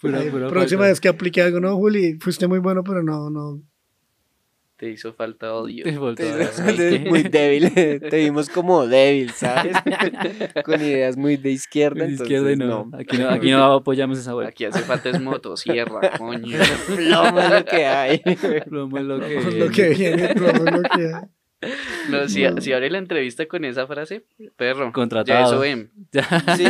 [0.00, 0.88] Pura- pura Próxima falta.
[0.90, 3.60] vez que aplique algo, no, Juli, fuiste muy bueno, pero no, no.
[4.78, 5.82] Te hizo falta odio.
[5.82, 5.98] Te
[7.10, 7.72] Muy débil.
[7.74, 9.76] Te vimos como débil, ¿sabes?
[10.64, 12.06] Con ideas muy de izquierda.
[12.06, 12.96] De izquierda y entonces, no.
[12.96, 14.50] Aquí no, aquí no apoyamos esa vuelta.
[14.50, 16.58] Aquí hace falta es motosierra, coño.
[16.94, 18.18] Plomo es lo que hay.
[18.68, 21.70] Plomo es lo que Pues lo que viene, pero lo que hay.
[22.08, 24.26] No, si, si abre la entrevista con esa frase,
[24.56, 24.92] perro.
[24.92, 25.40] Contratado.
[25.40, 25.90] Ya eso ven.
[26.56, 26.62] Sí,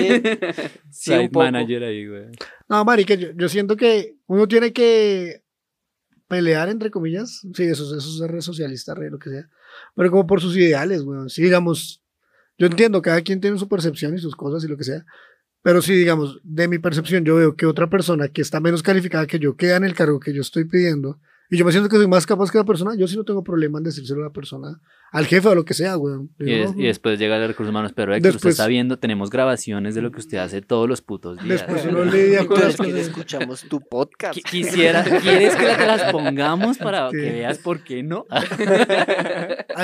[0.91, 1.45] sí, un Site poco.
[1.45, 2.25] manager ahí, güey.
[2.71, 5.43] No, marica, yo, yo siento que uno tiene que
[6.29, 7.47] pelear, entre comillas.
[7.55, 9.49] Sí, eso, eso es ser re socialista, re lo que sea.
[9.97, 11.31] Pero como por sus ideales, weón.
[11.31, 12.03] Sí, digamos,
[12.59, 15.05] yo entiendo, cada quien tiene su percepción y sus cosas y lo que sea.
[15.63, 19.27] Pero si, digamos, de mi percepción, yo veo que otra persona que está menos calificada
[19.27, 21.21] que yo queda en el cargo que yo estoy pidiendo,
[21.51, 23.43] y yo me siento que soy más capaz que la persona, yo sí no tengo
[23.43, 24.81] problema en decírselo a la persona,
[25.13, 26.31] al jefe o lo que sea, weón.
[26.39, 29.31] Y, no, y después llega el recursos humanos, pero Héctor, usted Después- está viendo, tenemos
[29.31, 31.49] grabaciones de lo que usted hace todos los putos días.
[31.67, 32.95] Después uno lidia con las cosas.
[32.95, 34.39] escuchamos tu podcast.
[34.39, 37.17] Qui- Quisiera, ¿quieres que te las pongamos para Sí.
[37.17, 38.27] que veas por qué no?
[38.31, 38.41] A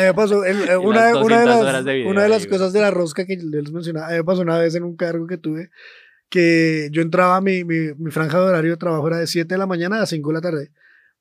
[0.01, 2.29] mí me pasó, el- eh, una, las una de 200 las, de video una de
[2.29, 2.51] las güey.
[2.51, 4.97] cosas de la rosca que les mencionaba, a mí me pasó una vez en un
[4.97, 5.71] cargo que tuve,
[6.29, 9.59] que yo entraba, mi, mi, mi franja de horario de trabajo era de 7 de
[9.59, 10.71] la mañana a 5 de la tarde,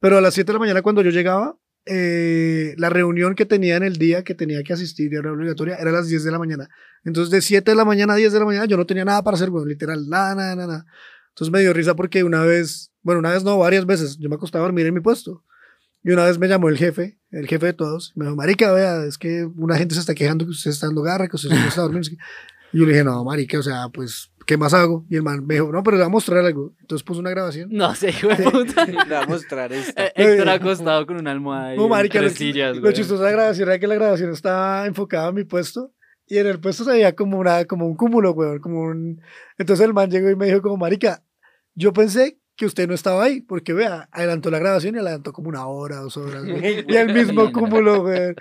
[0.04, 3.78] pero a las 7 de la mañana cuando yo llegaba, eh, la reunión que tenía
[3.78, 6.40] en el día que tenía que asistir era obligatoria era a las 10 de la
[6.40, 6.68] mañana.
[7.06, 9.24] Entonces de 7 de la mañana a 10 de la mañana yo no tenía nada
[9.24, 10.86] para hacer, bueno, literal, nada, nada, nada, nada.
[11.30, 14.36] Entonces me dio risa porque una vez, bueno, una vez no, varias veces, yo me
[14.36, 15.46] acostaba a dormir en mi puesto.
[16.04, 18.74] Y una vez me llamó el jefe, el jefe de todos, y me dijo, marica,
[18.74, 21.50] vea, es que una gente se está quejando que usted está dando garra, que usted
[21.50, 22.10] no está durmiendo.
[22.74, 25.06] Y yo le dije, no, marica, o sea, pues, ¿qué más hago?
[25.10, 26.74] Y el man me dijo, no, pero le voy a mostrar algo.
[26.80, 27.70] Entonces puso una grabación.
[27.72, 28.86] No sé, hijo de puta.
[28.86, 30.02] Le voy a mostrar esto.
[30.02, 33.30] Eh, Héctor acostado con una almohada y No, marica, lo, tres sillas, lo chistoso de
[33.30, 35.92] la grabación era que la grabación estaba enfocada en mi puesto.
[36.28, 39.22] Y en el puesto se veía como, una, como un cúmulo, weón, como un...
[39.58, 41.22] Entonces el man llegó y me dijo como, marica,
[41.76, 45.50] yo pensé que usted no estaba ahí, porque vea, adelantó la grabación y adelantó como
[45.50, 46.86] una hora, dos horas, güey.
[46.88, 48.36] Y el mismo cúmulo, güey.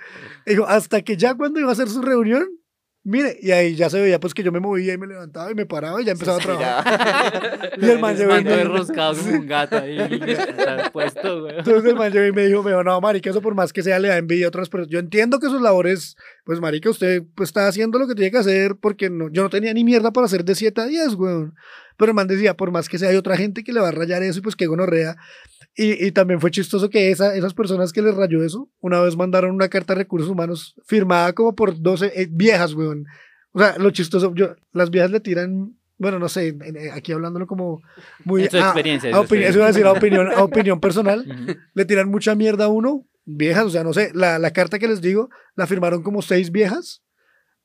[0.45, 2.47] Dijo, hasta que ya cuando iba a hacer su reunión,
[3.03, 5.55] mire, y ahí ya se veía pues que yo me movía y me levantaba y
[5.55, 7.71] me paraba y ya empezaba a trabajar.
[7.81, 9.97] Y el man llegó y me- enroscado como un gato ahí.
[10.93, 11.57] puesto, güey.
[11.57, 13.83] Entonces el man llegó y me dijo, me dijo, no, marica, eso por más que
[13.83, 14.89] sea le da envidia a otras personas.
[14.91, 18.37] Yo entiendo que sus labores, pues marica, usted pues, está haciendo lo que tiene que
[18.37, 21.55] hacer porque no, yo no tenía ni mierda para hacer de 7 a 10, weón.
[21.97, 23.91] Pero el man decía, por más que sea, hay otra gente que le va a
[23.91, 25.15] rayar eso y pues que gonorrea.
[25.75, 29.15] Y, y también fue chistoso que esa, esas personas que les rayó eso, una vez
[29.17, 33.05] mandaron una carta de recursos humanos firmada como por 12 eh, viejas, weón.
[33.53, 37.47] O sea, lo chistoso, yo, las viejas le tiran, bueno, no sé, en- aquí hablándolo
[37.47, 37.81] como
[38.23, 38.47] muy...
[38.49, 40.79] Su a- experiencia, en a su opinión- eso iba a decir a opinión, a opinión
[40.79, 41.57] personal Ujú.
[41.73, 44.87] le tiran mucha mierda a uno, viejas, o sea, no sé, la, la carta que
[44.87, 47.01] les digo, la firmaron como seis viejas,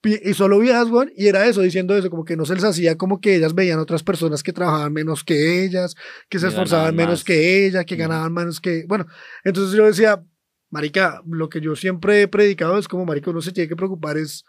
[0.05, 3.21] y solo viejas, y era eso, diciendo eso, como que no se les hacía como
[3.21, 5.97] que ellas veían otras personas que trabajaban menos que ellas,
[6.29, 7.25] que se esforzaban menos más.
[7.25, 8.03] que ellas, que Ujú.
[8.03, 9.07] ganaban menos que, bueno,
[9.43, 10.23] entonces yo decía,
[10.71, 14.17] marica, lo que yo siempre he predicado es como, marica, uno se tiene que preocupar
[14.19, 14.45] es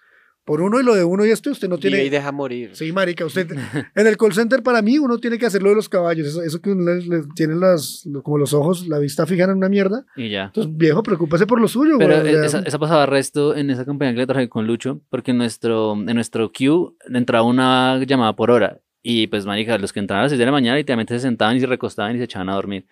[0.49, 2.03] por uno y lo de uno y esto, usted no tiene...
[2.03, 2.71] y deja morir.
[2.73, 3.51] Sí, marica, usted
[3.95, 6.41] en el call center para mí uno tiene que hacer lo de los caballos, eso,
[6.41, 10.07] eso que uno les tienen las, como los ojos, la vista fija en una mierda.
[10.15, 10.45] Y ya.
[10.45, 14.13] Entonces, viejo, preocúpese por lo suyo, Pero güey, esa, esa pasaba resto en esa campaña
[14.13, 18.49] que le traje con Lucho, porque en nuestro, en nuestro queue entraba una llamada por
[18.49, 18.81] hora.
[19.03, 21.57] Y pues, marica, los que entraban a las 6 de la mañana literalmente se sentaban
[21.57, 22.87] y se recostaban y se echaban a dormir.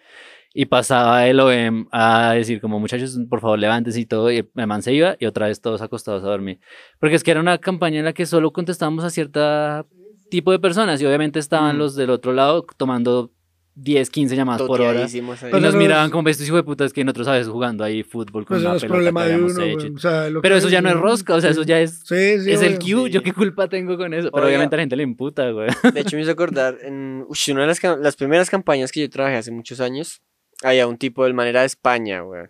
[0.54, 4.32] Y pasaba el OEM a decir como, muchachos, por favor, levántense y todo.
[4.32, 6.60] Y el man se iba y otra vez todos acostados a dormir.
[7.00, 9.86] Porque es que era una campaña en la que solo contestábamos a cierta
[10.32, 11.00] tipo de personas.
[11.02, 11.80] Y obviamente estaban Mm.
[11.80, 13.32] los del otro lado tomando
[13.76, 15.06] 10, 15 llamadas por hora.
[15.06, 15.18] Ahí.
[15.20, 18.02] Y nos miraban es- como estos hijos de putas que nosotros a veces jugando ahí
[18.02, 19.88] fútbol con pues una es pelota problema que de habíamos uno, hecho.
[19.96, 22.00] o sea, lo Pero que- eso ya no es rosca, o sea, eso ya es,
[22.00, 22.80] Sí, sí, es el.
[22.80, 23.06] Q.
[23.06, 23.10] sí.
[23.12, 24.32] ¿Yo qué culpa tengo con eso?
[24.32, 24.48] Pero Oiga.
[24.48, 25.68] obviamente a la gente le imputa, güey.
[25.94, 29.10] De hecho, me hizo acordar, en ush, una de las, las primeras campañas que yo
[29.12, 30.24] trabajé hace muchos años,
[30.64, 32.46] había un tipo del manera de España, güey.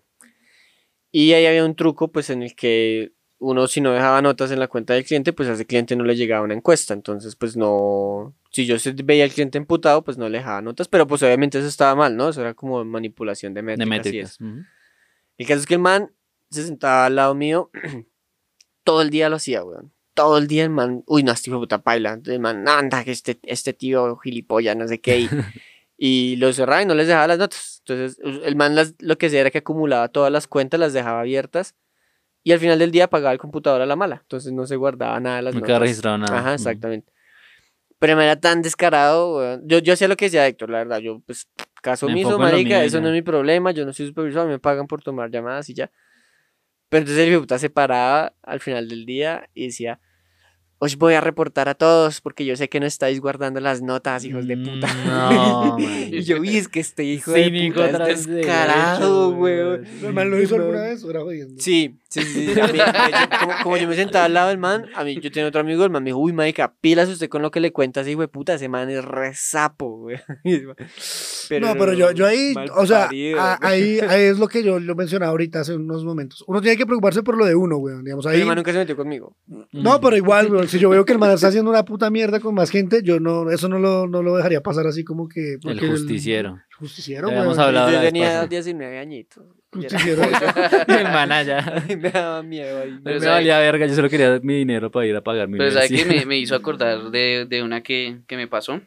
[1.12, 4.60] Y ahí había un truco, pues, en el que uno, si no dejaba notas en
[4.60, 6.94] la cuenta del cliente, pues a ese cliente no le llegaba una encuesta.
[6.94, 8.36] Entonces, pues no.
[8.52, 10.88] Si yo se- veía al cliente emputado, pues no le dejaba notas.
[10.88, 12.30] Pero, pues, obviamente eso estaba mal, ¿no?
[12.30, 13.80] Eso era como manipulación de métricas.
[13.90, 14.38] De y métricas.
[15.38, 16.12] El caso es que el man
[16.50, 17.70] se sentaba al lado mío,
[18.84, 19.92] todo el día lo hacía, weón.
[20.14, 22.20] Todo el día el man, uy, no, este puta paila.
[22.26, 25.20] El man, anda, que este, este tío gilipollas, no sé qué.
[25.20, 25.30] Y,
[25.98, 27.82] y lo cerraba y no les dejaba las notas.
[27.86, 31.22] Entonces, el man las- lo que hacía era que acumulaba todas las cuentas, las dejaba
[31.22, 31.76] abiertas.
[32.44, 34.20] Y al final del día apagaba el computador a la mala.
[34.22, 35.82] Entonces no se guardaba nada de las No queda notas.
[35.90, 36.38] registrado nada.
[36.40, 37.12] Ajá, exactamente.
[38.00, 39.60] Pero me era tan descarado.
[39.66, 41.00] Yo, yo hacía lo que decía Héctor, la verdad.
[41.00, 41.50] Yo, pues,
[41.82, 43.02] caso omiso, marica, eso ya.
[43.02, 43.72] no es mi problema.
[43.72, 45.92] Yo no soy supervisor, me pagan por tomar llamadas y ya.
[46.90, 50.00] Pero entonces el puta se paraba al final del día y decía,
[50.80, 54.24] os voy a reportar a todos porque yo sé que no estáis guardando las notas,
[54.26, 54.88] hijos de puta.
[54.88, 59.84] Mm, No, y yo, vi es que este hijo de puta es descarado, weón.
[60.04, 61.56] ¿El man lo hizo alguna vez o era jodiendo?
[61.62, 62.54] Sí, sí, sí.
[62.54, 62.60] sí.
[62.60, 65.32] A mí, hecho, como, como yo me sentaba al lado del man, a mí, yo
[65.32, 67.72] tenía otro amigo, el man me dijo, uy, marica, pilas usted con lo que le
[67.72, 70.18] cuenta ese hijo de puta, ese man es re sapo, güey.
[71.62, 73.72] no, pero yo, yo ahí, o sea, parido, a- güey.
[73.74, 76.44] ahí, ahí es lo que yo lo mencionaba ahorita hace unos momentos.
[76.48, 78.04] Uno tiene que preocuparse por lo de uno, weón.
[78.04, 79.36] Digamos, Pero ahí, el man nunca se metió conmigo.
[79.72, 82.40] no, pero igual, weón, si yo veo que el man está haciendo una puta mierda
[82.40, 85.58] con más gente, yo no, eso no lo, no lo dejaría pasar así como que.
[85.64, 86.60] El justiciero.
[86.78, 87.68] justiciero, Habíamos weón.
[87.68, 88.48] hablado la yo tenía pasada.
[88.48, 89.44] 19 añitos.
[89.72, 90.24] Justiciero.
[90.88, 91.84] el man allá.
[91.88, 91.98] pollo.
[92.00, 93.00] me daba miedo ahí.
[93.04, 95.72] Pero me valía verga, yo solo quería mi dinero para ir a pagar mi Pero
[95.72, 96.06] ¿sabes qué?
[96.06, 98.82] Me, me hizo acordar de, de una que, que me pasó.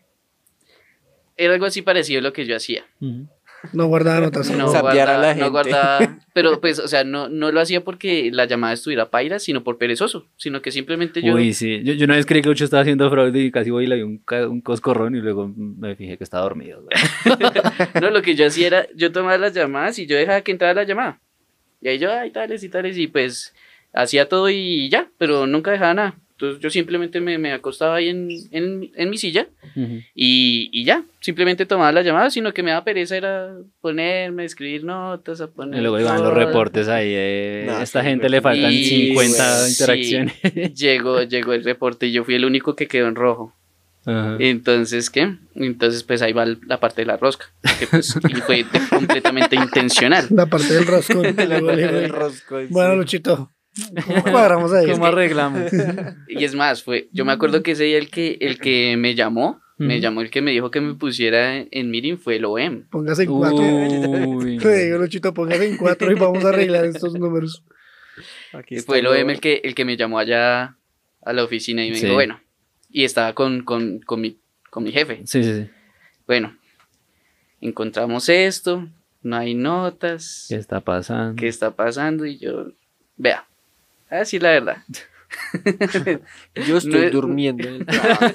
[1.37, 2.85] Era algo así parecido a lo que yo hacía.
[3.01, 3.27] Ujú.
[3.73, 4.51] No guardaba notas.
[4.51, 5.51] No Sapear a guardaba, la no gente.
[5.51, 9.63] guardaba, pero pues, o sea, no, no lo hacía porque la llamada estuviera paira, sino
[9.63, 11.83] por perezoso, sino que simplemente yo, Uy, sí.
[11.85, 13.97] Yo, yo una vez creí que Lucho estaba haciendo fraude y casi voy y le
[13.97, 16.83] di un, un coscorrón y luego me fijé que estaba dormido.
[18.01, 20.75] no, lo que yo hacía era, yo tomaba las llamadas y yo dejaba que entrara
[20.75, 21.21] la llamada.
[21.81, 23.55] Y ahí yo, ay, tales y tales, y pues
[23.93, 26.15] hacía todo y ya, pero nunca dejaba nada.
[26.41, 29.47] Entonces yo simplemente me, me acostaba ahí en, en, en mi silla
[30.15, 34.85] y, y ya, simplemente tomaba las llamadas, sino que me daba pereza era ponerme, escribir
[34.85, 35.79] notas, a poner...
[35.79, 37.11] Y luego iban los reportes ahí.
[37.13, 39.71] eh, No, esta sí, gente le faltan Y- 50 sí.
[39.73, 40.75] interacciones.
[40.75, 43.55] Llegó, llegó el reporte y yo fui el único que quedó en rojo.
[44.07, 44.37] Ajá.
[44.41, 45.35] Entonces, ¿qué?
[45.55, 50.27] Entonces, pues ahí va la parte de la rosca, que pues y fue completamente intencional.
[50.31, 52.67] La parte del rosco, sí.
[52.71, 53.51] Bueno, Luchito,
[54.07, 54.91] ¿cómo cuadramos ahí?
[54.91, 55.71] ¿Cómo arreglamos?
[56.29, 59.15] Y es más, fue, yo me acuerdo que ese día el que, el que me
[59.15, 62.87] llamó, me llamó el que me dijo que me pusiera en Mirin fue el OEM.
[62.91, 63.65] Póngase en cuatro.
[63.65, 67.65] Le digo, Luchito, póngase en cuatro y vamos a arreglar estos números.
[68.53, 70.77] Aquí Fue el lo- OEM el que, el que me llamó allá
[71.23, 72.03] a la oficina y me Sí.
[72.03, 72.41] dijo, bueno,
[72.91, 74.39] y estaba con, con, con, mi,
[74.71, 75.23] con mi jefe.
[75.25, 75.71] Sí, sí, sí.
[76.27, 76.57] Bueno,
[77.61, 78.89] encontramos esto,
[79.23, 81.37] no hay notas, ¿Qué está pasando?
[81.41, 82.27] ¿qué está pasando?
[82.27, 82.73] Y yo,
[83.17, 83.47] vea,
[84.11, 84.77] a decir la verdad.
[86.67, 88.27] Yo estoy No durmiendo en el trabajo.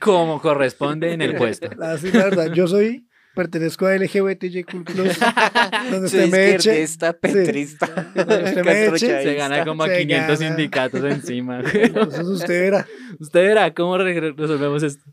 [0.00, 1.68] Como corresponde en el puesto.
[1.82, 7.86] Así la verdad, yo soy, pertenezco a LGBTQ+, donde Soy usted me eche, izquierdista, petrista,
[8.14, 9.22] Donde usted me eche.
[9.22, 10.48] Se gana como a Se 500 gana.
[10.50, 11.62] sindicatos encima.
[11.72, 12.86] entonces usted verá.
[13.18, 15.04] Usted verá cómo re- resolvemos esto.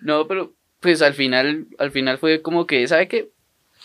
[0.00, 3.30] No, pero pues al final, al final fue como que, ¿sabe qué?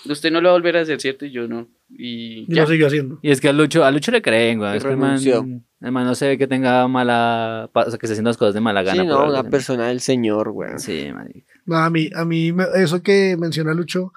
[0.06, 1.26] Usted no lo va a volver a hacer, ¿cierto?
[1.26, 1.68] Y yo no.
[1.90, 2.64] Y Y ya.
[2.64, 3.20] lo siguió haciendo.
[3.22, 4.78] Y es que a Lucho, a Lucho le creen, güey.
[4.78, 7.70] Es que el man, el man no se ve que tenga mala.
[7.74, 9.02] O sea, que esté haciendo las cosas de mala gana.
[9.02, 10.72] Sí, no, una persona del señor, güey.
[10.78, 11.54] Sí, marica.
[11.66, 14.12] No, a mí, a mí eso que menciona Lucho,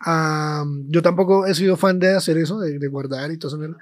[0.00, 3.76] ah, yo tampoco he sido fan de hacer eso, de, de guardar y todo eso.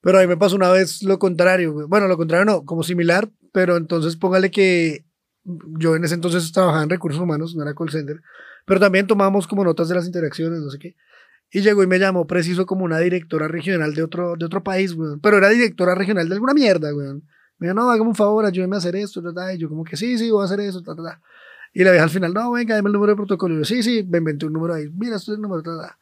[0.00, 1.72] Pero a mí me pasó una vez lo contrario.
[1.72, 1.86] güey.
[1.88, 5.04] Bueno, lo contrario no, como similar, pero entonces póngale que
[5.78, 8.20] yo en ese entonces trabajaba en recursos humanos, no era call center,
[8.64, 10.96] pero también tomamos como notas de las interacciones, no sé qué.
[11.50, 14.94] Y llegó y me llamó preciso como una directora regional de otro, de otro país,
[14.94, 15.20] weón.
[15.20, 17.22] Pero era directora regional de alguna mierda, weón.
[17.58, 19.54] Me dijo, no, hágame un favor, ayúdeme a hacer esto, ta, ta.
[19.54, 21.20] Y yo como que sí, sí, voy a hacer eso, ta, ta, ta.
[21.72, 23.54] Y la vieja al final, no, venga, dame el número de protocolo.
[23.54, 24.88] Y yo, sí, sí, me inventé un número ahí.
[24.90, 25.98] Mira, este es el número, ta, ta.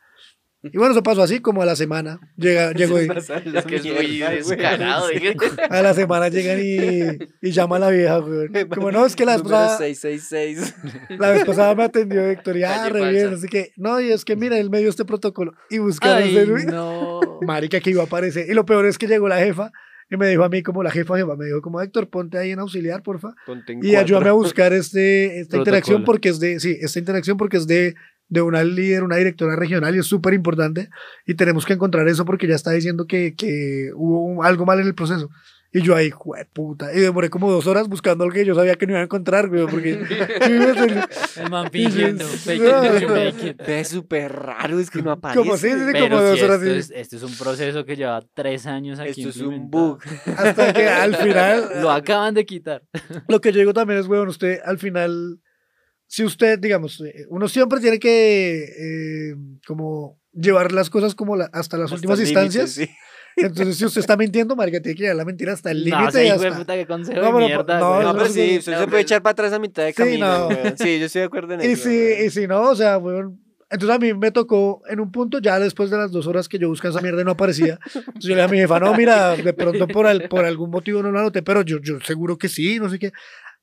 [0.72, 2.18] Y bueno, eso pasó así como a la semana.
[2.36, 5.08] Llega, llegó y Es que estoy descarado.
[5.08, 5.36] dije.
[5.68, 8.50] a la semana llegan y, y llama a la vieja, weón.
[8.74, 10.74] Como no, es que la 666.
[11.18, 14.36] la pasada me atendió Héctor y ah, re bien, así que, no, y es que
[14.36, 15.52] mira, él me dio este protocolo.
[15.70, 17.20] Y buscaron ese- no.
[17.42, 18.48] marica que iba a aparecer.
[18.48, 19.70] Y lo peor es que llegó la jefa
[20.10, 22.50] y me dijo a mí como la jefa jefa, me dijo como Héctor, ponte ahí
[22.52, 23.34] en auxiliar, porfa.
[23.46, 24.00] Ponte en Y cuatro.
[24.00, 26.04] ayúdame a buscar este, esta interacción Protocolo.
[26.06, 27.94] porque es de, sí, esta interacción porque es de,
[28.28, 30.88] de una líder, una directora regional y es súper importante
[31.26, 34.80] y tenemos que encontrar eso porque ya está diciendo que, que hubo un- algo mal
[34.80, 35.28] en el proceso.
[35.76, 36.12] Y yo ahí,
[36.52, 36.94] puta.
[36.94, 39.48] Y demoré como dos horas buscando algo que yo sabía que no iba a encontrar,
[39.48, 40.00] güey, porque...
[41.36, 42.24] El man fingiendo.
[43.66, 45.40] Ve súper raro, es que no aparece.
[45.42, 46.62] Como sí, sí, como dos si horas.
[46.62, 49.22] esto, es, esto es un proceso que lleva tres años aquí.
[49.22, 49.98] Esto es un bug.
[50.36, 52.82] Hasta que al final Lo acaban de quitar.
[53.28, 55.40] Lo que yo digo también es, weón, usted al final,
[56.06, 59.34] si usted, digamos, eh, uno siempre tiene que eh,
[59.66, 62.70] como llevar las cosas como la- hasta las Hasta últimas el límite, instancias.
[62.70, 62.88] sí.
[63.36, 66.18] Entonces, si usted está mintiendo, marica, tiene que llevar la mentira hasta el No, límite
[66.18, 66.58] sí, y hijo de hasta...
[66.60, 67.94] puta, qué consejo No, de pero- mierda, no.
[67.94, 69.82] No, no, pero no, sí, no, usted no, se puede echar para atrás a mitad
[69.82, 70.26] de Sí, camino.
[70.38, 70.46] no.
[70.48, 70.78] weón.
[70.78, 71.82] Sí, yo estoy de acuerdo en Y eso.
[71.82, 72.24] si, weón.
[72.26, 73.40] y si no, o sea, weón,
[73.70, 76.60] entonces a mí me tocó en un punto, ya después de las dos horas que
[76.60, 78.94] yo buscaba esa mierda y no aparecía, entonces yo le dije a mi jefa, no,
[78.94, 82.38] mira, de pronto por, al- por algún motivo no lo anoté, pero yo, yo seguro
[82.38, 83.10] que sí, no sé qué.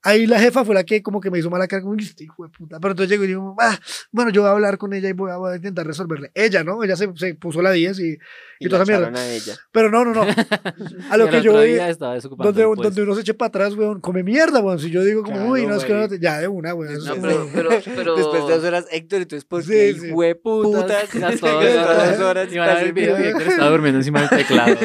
[0.04, 2.42] Ahí la jefa fue la que como que me hizo mala cara, como, este hijo
[2.42, 2.80] de puta.
[2.80, 3.78] Pero entonces llegó y dijo, ah,
[4.10, 6.32] bueno, yo voy a hablar con ella y voy a, voy a intentar resolverle.
[6.34, 6.82] Ella, ¿no?
[6.82, 8.18] Ella se, se puso la 10 y, y,
[8.60, 9.20] Y toda la esa mierda.
[9.20, 9.56] a ella.
[9.70, 10.22] Pero no, no, no.
[11.10, 14.78] A lo que yo donde, donde uno se eche para atrás, weón, come mierda, weón.
[14.78, 17.04] Si yo digo como, Claro, uy, no, es que no, ya de una, weón.
[17.04, 18.16] No, pero, pero, pero...
[18.16, 20.06] Después de dos horas, Héctor, entonces, ¿por Sí, qué, sí.
[20.08, 21.02] hijo de puta?
[21.14, 23.98] Gastó Gastó dos horas Y van a ver el video y estás Héctor estaba durmiendo
[24.00, 24.76] encima del teclado.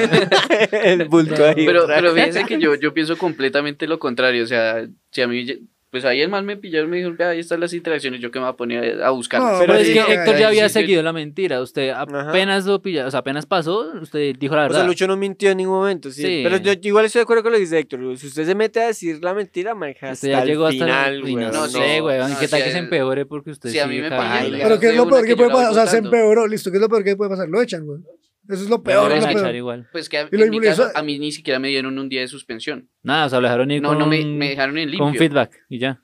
[0.71, 1.65] el bulto ahí.
[1.65, 4.43] Pero, pero fíjense que yo, yo pienso completamente lo contrario.
[4.43, 5.45] O sea, si a mí,
[5.89, 8.39] pues ahí el mal me pillaron, me dijo, "Vea, ahí están las interacciones, yo que
[8.39, 9.41] me voy a poner a buscar.
[9.41, 11.61] No, Pero es que Héctor ya había sí seguido la mentira.
[11.61, 14.79] Usted apenas lo pilló, o sea, apenas pasó, usted dijo la O verdad.
[14.79, 16.21] sea, Lucho no mintió en ningún momento, sí.
[16.21, 16.41] Sí.
[16.43, 18.17] Pero yo igual estoy de acuerdo con lo que dice Héctor.
[18.17, 20.85] Si usted se mete a decir la mentira, maneja Usted hasta ya llegó el hasta
[20.85, 22.31] final, Uy, no, sé, no, weón.
[22.33, 24.41] no, ¿Qué tal si que se a- empeore porque usted si a mí me pilla,
[24.63, 25.71] Pero ¿qué es lo peor que puede pasar?
[25.71, 26.69] O sea, se empeoró, listo.
[26.69, 27.47] ¿Qué es lo peor que puede pasar?
[27.47, 28.05] Lo echan, weón.
[28.49, 29.09] Eso es lo peor.
[29.09, 29.39] van lo a peor.
[29.41, 29.87] echar igual.
[29.91, 32.27] Pues que a- en mi caso, a mí ni siquiera me dieron un día de
[32.27, 32.89] suspensión.
[33.03, 35.19] Nada, o sea, lo dejaron ir No, con, no, me, me dejaron en con limpio.
[35.19, 36.01] feedback y ya.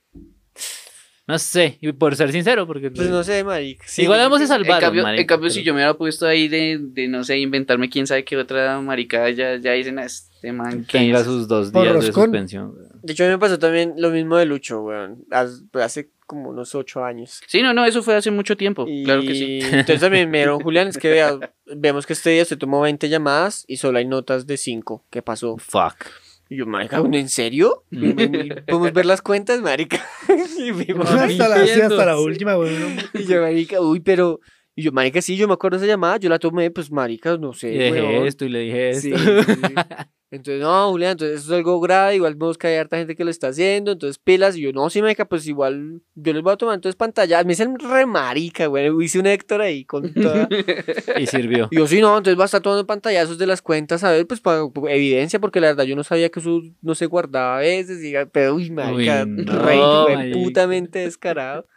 [1.26, 2.92] No sé, y por ser sincero, porque...
[2.92, 3.86] Pues no sé, marica.
[3.88, 4.82] Sí, Igual vamos a En salvar.
[4.82, 8.06] cambio, en cambio si yo me hubiera puesto ahí de, de, no sé, inventarme quién
[8.08, 11.24] sabe qué otra maricada, ya, ya dicen a este man que Tenga es".
[11.26, 12.74] sus dos días de suspensión.
[13.02, 15.24] De hecho, a mí me pasó también lo mismo de Lucho, weón.
[15.72, 17.42] Pues, Hace como unos ocho años.
[17.48, 18.86] Sí, no, no, eso fue hace mucho tiempo.
[18.88, 19.60] Y Claro que sí.
[19.62, 23.10] entonces también me dieron, Julián, es que vea, vemos que este día usted tomó 20
[23.10, 25.06] llamadas y solo hay notas de 5.
[25.10, 25.58] ¿Qué pasó?
[25.58, 25.96] Fuck.
[26.50, 27.84] Y yo, marica, ¿uno ¿en serio?
[27.90, 28.66] Mm.
[28.68, 30.06] ¿Podemos ver las cuentas, marica?
[30.60, 32.98] y, vimos- Hasta la, sí, hasta la última, weón.
[33.14, 34.40] y yo, marica, uy, pero...
[34.76, 37.38] Y yo, marica, sí, yo me acuerdo de esa llamada, yo la tomé, pues, marica,
[37.38, 38.26] no sé, Y weón.
[38.26, 39.18] esto y le dije esto.
[39.18, 39.76] Sí, sí.
[40.34, 43.24] Entonces, no, Julián, entonces eso es algo grave, igual vemos que hay harta gente que
[43.24, 46.54] lo está haciendo, entonces pilas, y yo, no, sí, marica, pues igual yo les voy
[46.54, 50.50] a tomar entonces pantalla, me dicen re marica, güey, hice un Héctor ahí con toda...
[51.20, 51.68] Y sirvió.
[51.70, 54.26] Y yo, sí, no, entonces va a estar tomando pantallazos de las cuentas, a ver,
[54.26, 57.60] pues para evidencia, porque la verdad yo no sabía que eso no se guardaba a
[57.60, 61.68] veces, y, pero uy, marica, Uy, re no, putamente descarado.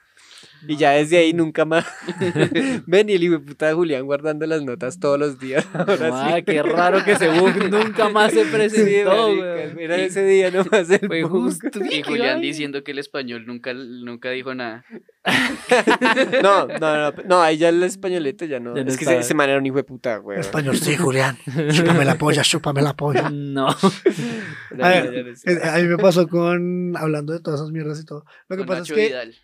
[0.68, 1.84] Y ya desde ahí nunca más.
[2.86, 5.66] Ven y el hijo de puta de Julián guardando las notas todos los días.
[5.72, 6.32] Ahora sí.
[6.34, 9.78] Ah, qué raro que ese bug nunca más se Sí, presentó, marica, weón.
[9.78, 11.80] Era ese día nomás el Fue justo.
[11.90, 14.84] Y Julián diciendo que el español nunca, nunca dijo nada.
[16.42, 18.76] No, no, no, no, ahí ya el españolete ya no.
[18.76, 20.38] Ya no es que ese, ese man era un hijo de puta, güey.
[20.38, 21.36] Español, sí, Julián.
[21.72, 23.28] Chúpame la polla, chúpame la polla.
[23.30, 23.68] No.
[23.68, 28.24] A ver, eh, a mí me pasó con, hablando de todas esas mierdas y todo.
[28.48, 29.34] Lo que Con pasa Nacho es que Vidal.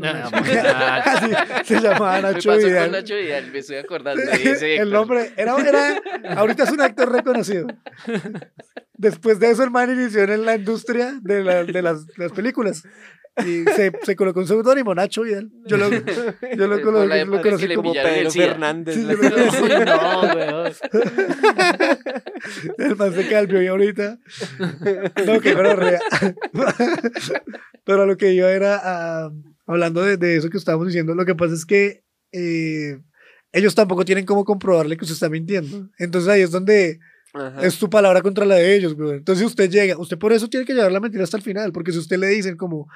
[0.00, 1.30] Así
[1.64, 2.82] se llamaba Me Nacho pasó Vidal.
[2.84, 6.02] con Nacho Vidal, me estoy acordando de ese El nombre era, era,
[6.36, 7.66] ahorita es un actor reconocido.
[8.94, 12.82] Después de eso, el man inició en la industria de, la- de las, las películas.
[13.46, 15.50] Y se, se colocó un seudónimo, Nacho Vidal.
[15.64, 18.30] Yo lo, yo lo, colo- la lo conocí como Pedro.
[18.30, 18.94] Fernández.
[18.94, 20.72] Sí, yo no, weón.
[22.78, 24.18] El man se calvió y ahorita.
[25.26, 26.00] No, que gonorrea.
[27.84, 29.30] Pero lo que iba era ah,
[29.66, 31.14] hablando de, de eso que estábamos diciendo.
[31.14, 33.00] Lo que pasa es que eh,
[33.52, 35.90] ellos tampoco tienen cómo comprobarle que usted está mintiendo.
[35.98, 37.00] Entonces ahí es donde
[37.34, 37.62] Ajá.
[37.62, 39.18] es tu palabra contra la de ellos, güey.
[39.18, 41.72] Entonces usted llega, usted por eso tiene que llevar la mentira hasta el final.
[41.72, 42.88] Porque si usted le dicen como,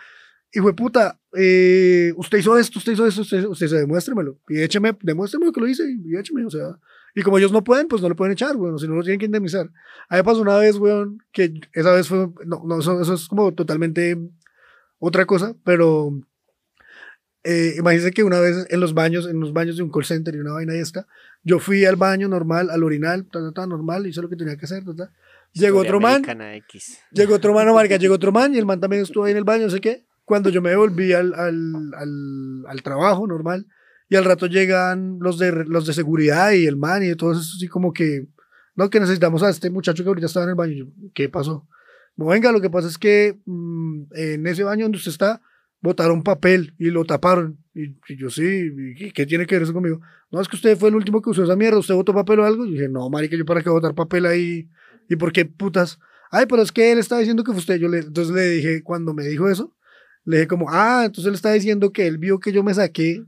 [0.53, 4.39] hijo de puta, eh, usted hizo esto, usted hizo esto, usted, usted se demuéstremelo.
[4.49, 6.79] Y écheme, demuéstremelo que lo hice y, écheme, o sea.
[7.15, 9.19] Y como ellos no pueden, pues no le pueden echar, güey, si no lo tienen
[9.19, 9.71] que indemnizar.
[10.09, 13.27] A mí pasó una vez, güey, que esa vez fue, no, no, eso, eso es
[13.27, 14.19] como totalmente
[14.99, 16.11] otra cosa, pero
[17.47, 20.35] eh, imagínense que una vez en los baños, en los baños de un call center
[20.35, 21.07] y una vaina y esta,
[21.45, 24.57] yo fui al baño normal, al orinal, ta, ta, ta, normal, hice lo que tenía
[24.57, 24.83] que hacer.
[25.53, 26.23] Llegó otro man,
[26.67, 26.99] X.
[27.13, 29.39] Llegó otro man, no, marica, llegó otro man y el man también estuvo ahí en
[29.39, 30.05] el baño, no sé qué.
[30.25, 33.67] Cuando yo me volví al, al, al, al trabajo normal
[34.09, 37.53] y al rato llegan los de, los de seguridad y el man y todos eso
[37.57, 38.27] así como que,
[38.75, 40.75] no, que necesitamos a este muchacho que ahorita estaba en el baño.
[40.75, 41.67] Yo, ¿Qué pasó?
[42.17, 45.41] No, venga, lo que pasa es que mm, en ese baño donde usted está,
[45.81, 47.59] botaron papel y lo taparon.
[47.75, 50.01] Y, y yo, sí, ¿y qué, tiene que ver eso conmigo?
[50.31, 52.45] No, es que usted fue el último que usó esa mierda, ¿usted botó papel o
[52.45, 52.67] algo?
[52.67, 54.69] Y dije, no, marica, ¿yo para qué botar papel ahí?
[55.09, 55.99] ¿Y por qué putas?
[56.31, 57.77] Ay, pero es que él está diciendo que fue usted.
[57.77, 59.77] Yo le, entonces le dije, cuando me dijo eso,
[60.25, 63.23] le dije como, ah, entonces él está diciendo que él vio que yo me saqué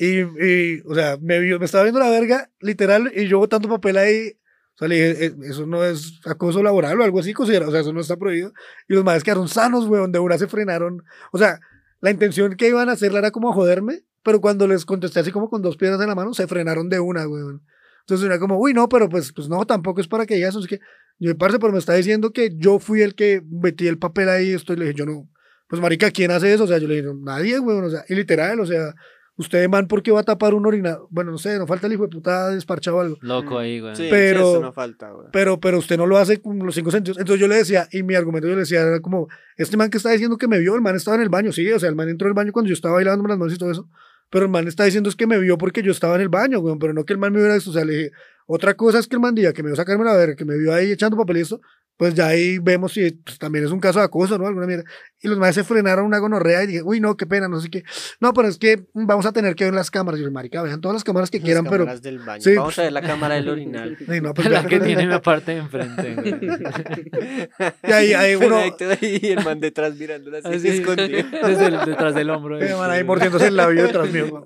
[0.00, 3.68] y, y, o sea, me, vio, me estaba viendo la verga, literal, y yo botando
[3.68, 4.32] papel ahí.
[4.80, 7.80] Sea, le dije, "Eh, eso no es acoso laboral o algo así, considera, o sea,
[7.80, 8.52] eso no está prohibido.
[8.88, 11.04] Y los madres quedaron sanos, weón, de una se frenaron.
[11.32, 11.60] O sea,
[12.00, 15.50] la intención que iban a hacerla era como joderme, pero cuando les contesté así como
[15.50, 17.62] con dos piedras en la mano, se frenaron de una, weón.
[18.00, 20.60] Entonces era como, uy, no, pero pues, pues no, tampoco es para que digas eso.
[20.60, 20.80] Es que
[21.18, 24.52] yo, parce, pero me está diciendo que yo fui el que metí el papel ahí.
[24.52, 25.28] Esto, y le dije, yo no,
[25.68, 26.64] pues marica, ¿quién hace eso?
[26.64, 28.94] O sea, yo le dije, nadie, weón, o sea, y literal, o sea,
[29.36, 31.08] Usted, man, ¿por qué va a tapar un orinado?
[31.10, 33.16] Bueno, no sé, no falta el hijo de puta desparchado o algo.
[33.22, 33.96] Loco ahí, güey.
[33.96, 35.28] Sí, Pero- sí, eso no falta, güey.
[35.32, 37.18] Pero, pero usted no lo hace con los cinco sentidos.
[37.18, 39.96] Entonces yo le decía, y mi argumento yo le decía, era como, este man que
[39.96, 41.94] está diciendo que me vio, el man estaba en el baño, sí, o sea, el
[41.96, 43.88] man entró al baño cuando yo estaba bailando las manos y todo eso.
[44.28, 46.60] Pero el man está diciendo es que me vio porque yo estaba en el baño,
[46.60, 47.70] weón, pero no que el man me hubiera visto.
[47.70, 48.10] O sea, le dije,
[48.46, 50.56] otra cosa es que el man diga que me vio sacarme la verga, que me
[50.58, 51.60] vio ahí echando papel y esto,
[52.00, 54.46] pues ya ahí vemos si pues, también es un caso de acoso, ¿no?
[54.46, 54.84] Alguna mierda.
[55.22, 57.68] Y los maes se frenaron una gonorrea y dije, uy, no, qué pena, no sé
[57.68, 57.82] qué.
[58.20, 60.18] No, pero es que vamos a tener que ver las cámaras.
[60.18, 61.80] Y yo, marica, vean todas las cámaras que Las quieran, pero...
[61.84, 62.40] cámaras del baño.
[62.42, 63.98] Sí, Vamos a ver la cámara del orinal.
[63.98, 66.16] Sí, no, pues, La vean- que tiene la parte de enfrente.
[67.86, 68.56] Y ahí, ahí uno...
[69.02, 71.22] Y el man detrás mirándola así, Así, escondido.
[71.46, 72.58] desde el- detrás del hombro.
[72.58, 74.42] Eh, man, ahí mordiéndose el labio detrás mío.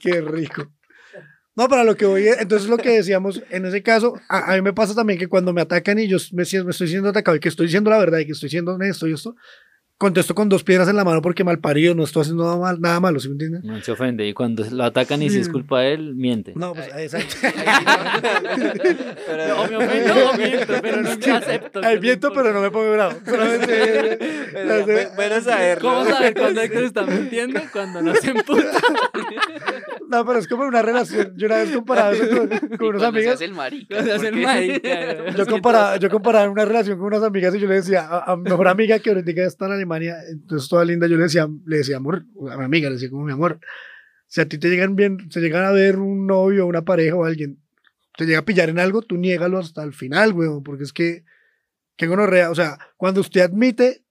[0.00, 0.66] Qué rico.
[1.56, 4.56] No, para lo que voy, es- entonces lo que decíamos, en ese caso, a, a
[4.56, 7.36] mí me pasa también que cuando me atacan y yo me, me estoy siendo atacado
[7.36, 9.36] y que estoy diciendo la verdad y que estoy siendo honesto y esto,
[9.98, 12.80] contesto con dos piedras en la mano porque mal parido, no estoy haciendo nada, mal,
[12.80, 13.62] nada malo, ¿sí me entienden?
[13.64, 14.26] No se ofende.
[14.28, 16.52] Y cuando lo atacan y si es culpa de él, miente.
[16.56, 17.34] No, pues exacto.
[19.26, 21.80] Pero- No, me ofendo, miento, pero nunca acepto.
[21.82, 23.14] Hay viento, pero no me pongo bravo.
[23.24, 24.18] Solamente.
[24.54, 25.88] Pero, bu- bueno saberlo.
[25.90, 27.60] ¿Cómo saber cuando Héctor está mintiendo?
[27.72, 28.78] Cuando no se emputa.
[30.08, 31.32] No, pero es como una relación.
[31.36, 33.34] Yo una vez comparaba eso con, con unas cuando se amigas.
[33.34, 33.94] hace el marica.
[33.96, 35.30] Cuando hace el marica.
[35.36, 38.36] Yo comparaba, yo comparaba una relación con unas amigas y yo le decía a, a
[38.36, 41.78] mi mejor amiga que ahorita está en Alemania, entonces toda linda, yo le decía, le
[41.78, 43.60] decía amor, a mi amiga le decía como mi amor,
[44.26, 47.24] si a ti te llegan bien, se llegan a ver un novio, una pareja o
[47.24, 47.60] alguien,
[48.16, 51.24] te llega a pillar en algo, tú niégalo hasta el final, weón, porque es que,
[51.96, 54.04] que gonorrea, o sea, cuando usted admite,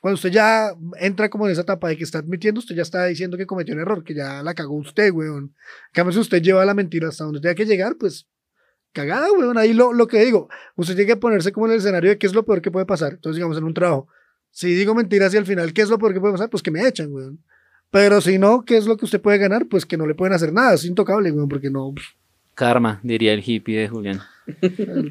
[0.00, 3.06] cuando usted ya entra como en esa etapa de que está admitiendo, usted ya está
[3.06, 5.44] diciendo que cometió un error, que ya la cagó usted, weón.
[5.44, 8.28] En cambio, si usted lleva la mentira hasta donde tenga que llegar, pues
[8.92, 9.56] cagada, weón.
[9.56, 12.26] Ahí lo, lo que digo, usted tiene que ponerse como en el escenario de qué
[12.26, 13.14] es lo peor que puede pasar.
[13.14, 14.08] Entonces, digamos, en un trabajo,
[14.54, 16.48] si digo mentiras y al final, ¿qué es lo peor que puede pasar?
[16.48, 17.40] Pues que me echan, weón.
[17.90, 19.66] Pero si no, ¿qué es lo que usted puede ganar?
[19.68, 21.92] Pues que no le pueden hacer nada, es intocable, weón, porque no.
[21.94, 22.04] pff,
[22.54, 24.20] Karma, diría el hippie de Julián.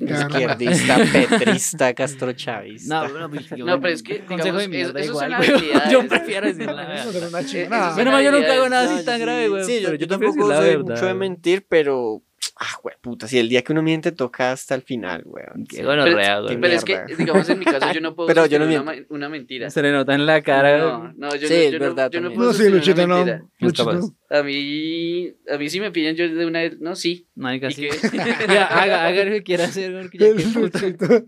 [0.02, 0.98] Izquierdista,
[1.30, 3.08] petrista, castrochavista.
[3.08, 5.38] No, pues, yo- No, pero es que, consejo de digamos, mierda es- esos igual, son
[5.40, 5.50] güey.
[5.58, 5.92] habilidades.
[5.92, 7.42] Yo prefiero decir la Eso verdad.
[7.54, 9.66] Eh, eso Menos mal yo nunca hago nada No, así tan sí, grave, güey.
[9.66, 12.22] Sí, yo, pero yo tampoco soy mucho de mentir, pero.
[12.56, 15.44] Ah, güey, puta, si el día que uno miente toca hasta el final, güey.
[15.68, 16.54] Qué gonorrea, güey.
[16.54, 18.96] qué Pero es que, digamos, en mi caso, yo no puedo Pero yo no una,
[19.10, 19.72] una mentira.
[19.72, 20.78] Se le nota en la cara.
[20.78, 23.04] No, no, yo Sí, no, es yo verdad no, yo no puedo No, sí, Luchito,
[23.04, 23.16] una no.
[23.16, 23.38] mentira.
[23.40, 23.68] No.
[23.68, 24.16] Luchito.
[24.30, 27.28] A mí, a mí si me piden, yo de una vez, no, sí.
[27.34, 27.88] Marica, ¿Y sí.
[28.48, 31.24] Ya, haga, haga lo que quiera hacer, porque ya qué puta.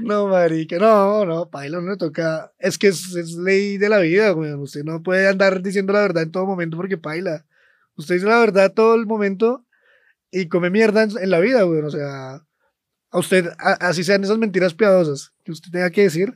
[0.00, 2.52] No, marica, no, no, paila, no le toca.
[2.58, 4.52] Es que es, es ley de la vida, güey.
[4.54, 7.44] Usted no puede andar diciendo la verdad en todo momento porque paila.
[7.96, 9.64] Usted dice la verdad todo el momento
[10.30, 11.80] y come mierda en, en la vida, güey.
[11.82, 12.42] O sea,
[13.10, 16.34] a usted, a- así sean esas mentiras piadosas que usted tenga que decir,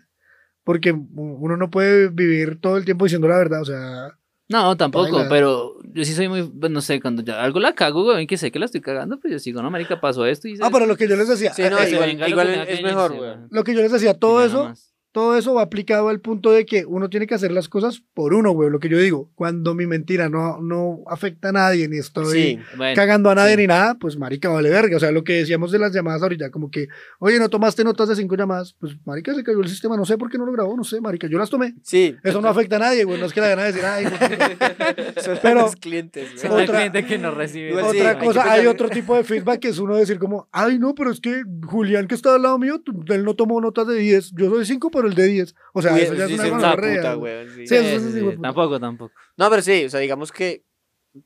[0.64, 4.18] porque uno no puede vivir todo el tiempo diciendo la verdad, o sea.
[4.48, 5.28] No, tampoco, Baila.
[5.30, 8.50] pero yo sí soy muy, no sé, cuando ya algo la cago, güey, que sé
[8.52, 10.58] que la estoy cagando, pues yo sigo, no, marica, pasó esto y...
[10.60, 12.78] Ah, pero lo que yo les decía, Sí, no, eh, igual- lo igual tenga es
[12.78, 13.30] que mejor, güey.
[13.50, 14.74] lo que yo les decía, todo eso.
[15.12, 18.32] Todo eso va aplicado al punto de que uno tiene que hacer las cosas por
[18.34, 18.70] uno, güey.
[18.70, 22.58] Lo que yo digo, cuando mi mentira no, no afecta a nadie, ni estoy Sí,
[22.76, 23.60] Bueno, cagando a nadie sí.
[23.60, 24.96] ni nada, pues marica, vale verga.
[24.96, 26.88] O sea, lo que decíamos de las llamadas ahorita, como que,
[27.18, 30.16] oye, no tomaste notas de cinco llamadas, pues marica, se cayó el sistema, no sé
[30.16, 31.74] por qué no lo grabó, no sé, marica, yo las tomé.
[31.82, 32.16] sí.
[32.24, 34.06] Eso no afecta a nadie, güey, no es que la van a decir, ay,
[35.42, 36.62] Pero- los clientes, güey.
[36.64, 37.72] Otra- gente que no recibe.
[37.72, 40.78] Sí, Otra hay cosa, hay otro tipo de feedback que es uno decir como, ay,
[40.78, 43.96] no, pero es que Julián que está al lado mío, él no tomó notas de
[43.96, 45.54] 10, yo soy 5, pero el de 10.
[45.72, 47.44] O sea, Uy, eso ya es sí, una sí, gonorrea, puta, güey.
[47.44, 47.66] güey, sí.
[47.66, 48.38] Sí, eso Sí, es sí, así, sí, güey.
[48.40, 49.14] Tampoco, tampoco.
[49.36, 50.64] No, pero sí, o sea, digamos que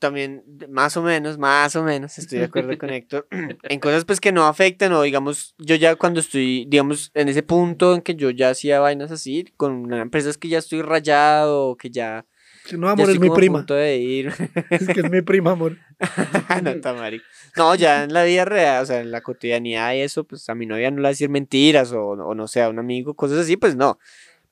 [0.01, 3.29] también, más o menos, más o menos, estoy de acuerdo con Héctor,
[3.63, 7.43] en cosas pues que no afectan o digamos, yo ya cuando estoy, digamos, en ese
[7.45, 11.77] punto en que yo ya hacía vainas así, con empresas que ya estoy rayado o
[11.77, 12.27] que ya,
[12.73, 13.59] No, es estoy mi a prima.
[13.61, 14.29] punto de ir,
[14.71, 15.77] Es que es mi prima, amor.
[16.63, 17.25] no, está marica.
[17.57, 20.55] No, ya en la vida real, o sea, en la cotidianidad y eso, pues a
[20.55, 23.15] mi novia no le va a decir mentiras o, o no sé, a un amigo,
[23.15, 23.99] cosas así, pues no.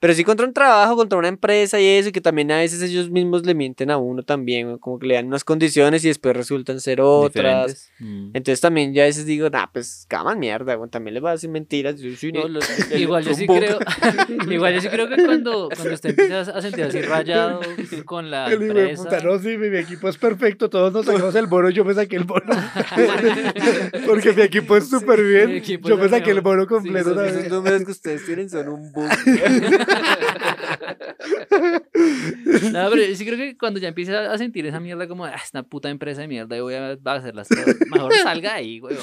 [0.00, 2.82] Pero sí contra un trabajo, contra una empresa y eso, y que también a veces
[2.82, 6.36] ellos mismos le mienten a uno también, como que le dan unas condiciones y después
[6.36, 7.90] resultan ser otras.
[8.00, 8.30] Mm.
[8.34, 11.32] Entonces también ya a veces digo, nah, pues caman mierda, güey, también les va a
[11.32, 11.98] decir mentiras.
[12.00, 12.64] Yo, sí, no, los-
[12.94, 13.78] Igual yo sí creo,
[14.50, 17.60] igual yo sí creo que cuando, cuando usted empieza a sentir así rayado
[18.04, 21.46] con la empresa, puta, no, sí, mi, mi equipo es perfecto, todos nos sacamos el
[21.46, 22.44] bono, yo me saqué el bono.
[24.06, 25.50] Porque mi equipo es súper bien.
[25.52, 27.10] equipo Yo me el saqué el bono Sí, completo.
[27.10, 29.08] Esos, una esos números que ustedes tienen son un bug.
[32.72, 35.34] No, pero yo sí creo que cuando ya empiece a sentir esa mierda como, ah,
[35.34, 38.12] es una puta empresa de mierda y voy a, va a hacer las cosas, mejor
[38.14, 38.96] salga ahí, güey.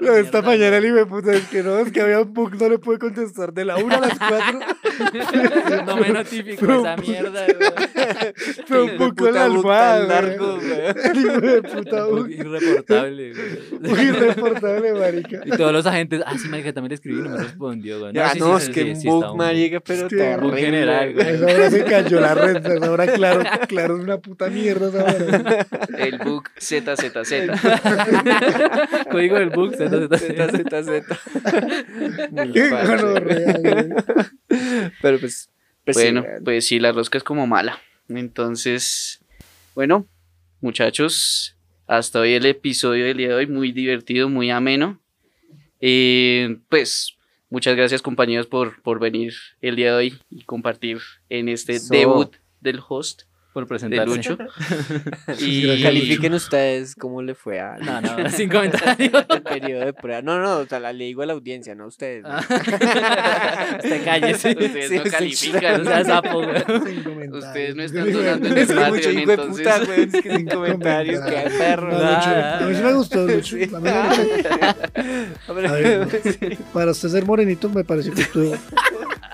[0.00, 2.68] No, esta mañana el hijo puta es que no, es que había un bug, no
[2.68, 5.84] le pude contestar de la 1 a las 4.
[5.86, 8.34] no me notificó esa mierda, güey.
[8.66, 10.70] Fue un bug con la almohada, largo, güey.
[11.04, 12.30] El hijo de puta bug.
[12.36, 13.80] Irreportable, güey.
[13.80, 15.42] Muy irreportable, marica.
[15.44, 18.12] Y todos los agentes, ah, sí, marica, también le escribí y no me respondió, güey.
[18.12, 20.60] Ya, sí, no, sí, es sí, que sí, un bug, marica, pero Sí, terrible.
[20.60, 21.28] general, güey.
[21.28, 25.04] esa hora se cayó la red, esa hora claro, claro es una puta mierda esa
[25.04, 25.66] hora.
[25.98, 27.32] El bug ZZZ.
[29.10, 30.82] Código del bug, Z, Z, Z, Z.
[30.82, 31.18] Z, Z.
[32.30, 34.04] Muy Qué gonorrea.
[35.02, 35.50] Pero pues,
[35.84, 37.80] pues bueno, pues sí, la rosca es como mala.
[38.08, 39.20] Entonces,
[39.74, 40.06] bueno,
[40.60, 41.56] muchachos,
[41.86, 45.00] hasta hoy el episodio del día de hoy, muy divertido, muy ameno.
[45.80, 47.15] Eh, pues,
[47.50, 52.36] muchas gracias compañeros por, por venir el día de hoy y compartir en este debut
[52.60, 53.22] del host
[53.56, 54.14] Por de presentarse.
[54.16, 54.36] Lucho.
[55.40, 59.12] Y- Califiquen ustedes cómo le fue a No, no, sin comentarios.
[59.30, 60.20] el periodo de prueba.
[60.20, 62.22] No, no, o sea, la- le digo a la audiencia, no a ustedes.
[62.24, 62.36] ¿no?
[62.38, 64.50] Usted cállese.
[64.50, 65.78] Ustedes Sí, no sí, califican.
[65.78, 66.58] No sea sapo, güey.
[66.84, 67.44] Sin comentarios.
[67.46, 69.66] Ustedes no están donando en Es el que mucho Patreon, hijo de entonces.
[69.66, 70.00] puta, güey.
[70.02, 71.92] Es que sin comentarios, hay perro.
[71.92, 71.98] No.
[71.98, 73.56] Lucho, Ah, a mí sí me gustó, Lucho.
[73.56, 73.62] Sí.
[73.74, 73.90] A mí me
[74.28, 75.48] gustó.
[75.48, 78.54] A ver, Para usted ser morenito me parece que estuvo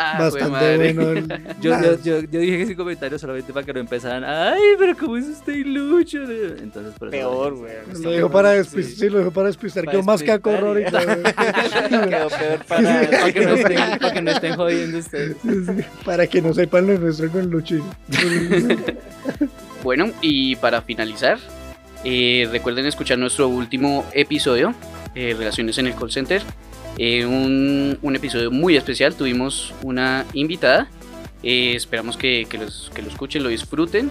[0.04, 0.92] Ah, bastante madre.
[0.94, 1.10] bueno.
[1.12, 1.28] el-
[1.60, 4.24] Yo, yo, yo, yo dije que sin comentarios solamente para que no empezaran.
[4.24, 6.22] Ay, pero ¿cómo es usted y Lucho?
[6.22, 7.10] Entonces, por eso.
[7.10, 7.72] Peor, güey.
[8.02, 11.00] Lo dijo para despistar, sí, lo dijo para despistar, quedó más caco horror y todo.
[11.02, 13.10] Quedó peor para.
[13.10, 15.36] Para que, no estén, para que no estén jodiendo ustedes.
[16.04, 17.76] Para que no sepan lo nuestro con Lucho.
[19.82, 21.38] Bueno, y para finalizar,
[22.04, 24.74] eh, recuerden escuchar nuestro último episodio,
[25.16, 26.40] eh, Relaciones en el Call Center.
[26.98, 30.88] Eh, un, episodio muy especial, tuvimos una invitada.
[31.42, 34.10] Eh, esperamos que, que los- que lo escuchen, lo disfruten.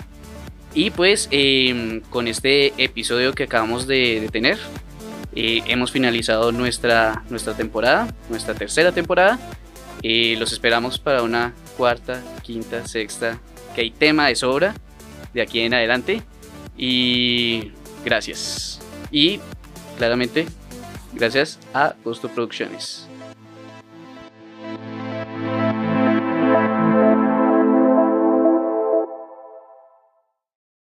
[0.74, 4.58] Y pues eh, con este episodio que acabamos de, de tener,
[5.36, 9.38] eh, hemos finalizado nuestra, nuestra temporada, nuestra tercera temporada.
[10.04, 13.40] Eh, los esperamos para una cuarta, quinta, sexta,
[13.76, 14.74] que hay tema de sobra
[15.34, 16.22] de aquí en adelante.
[16.78, 17.72] Y
[18.04, 18.80] gracias.
[19.12, 19.40] Y
[19.98, 20.48] claramente,
[21.14, 23.08] gracias a Costo Producciones.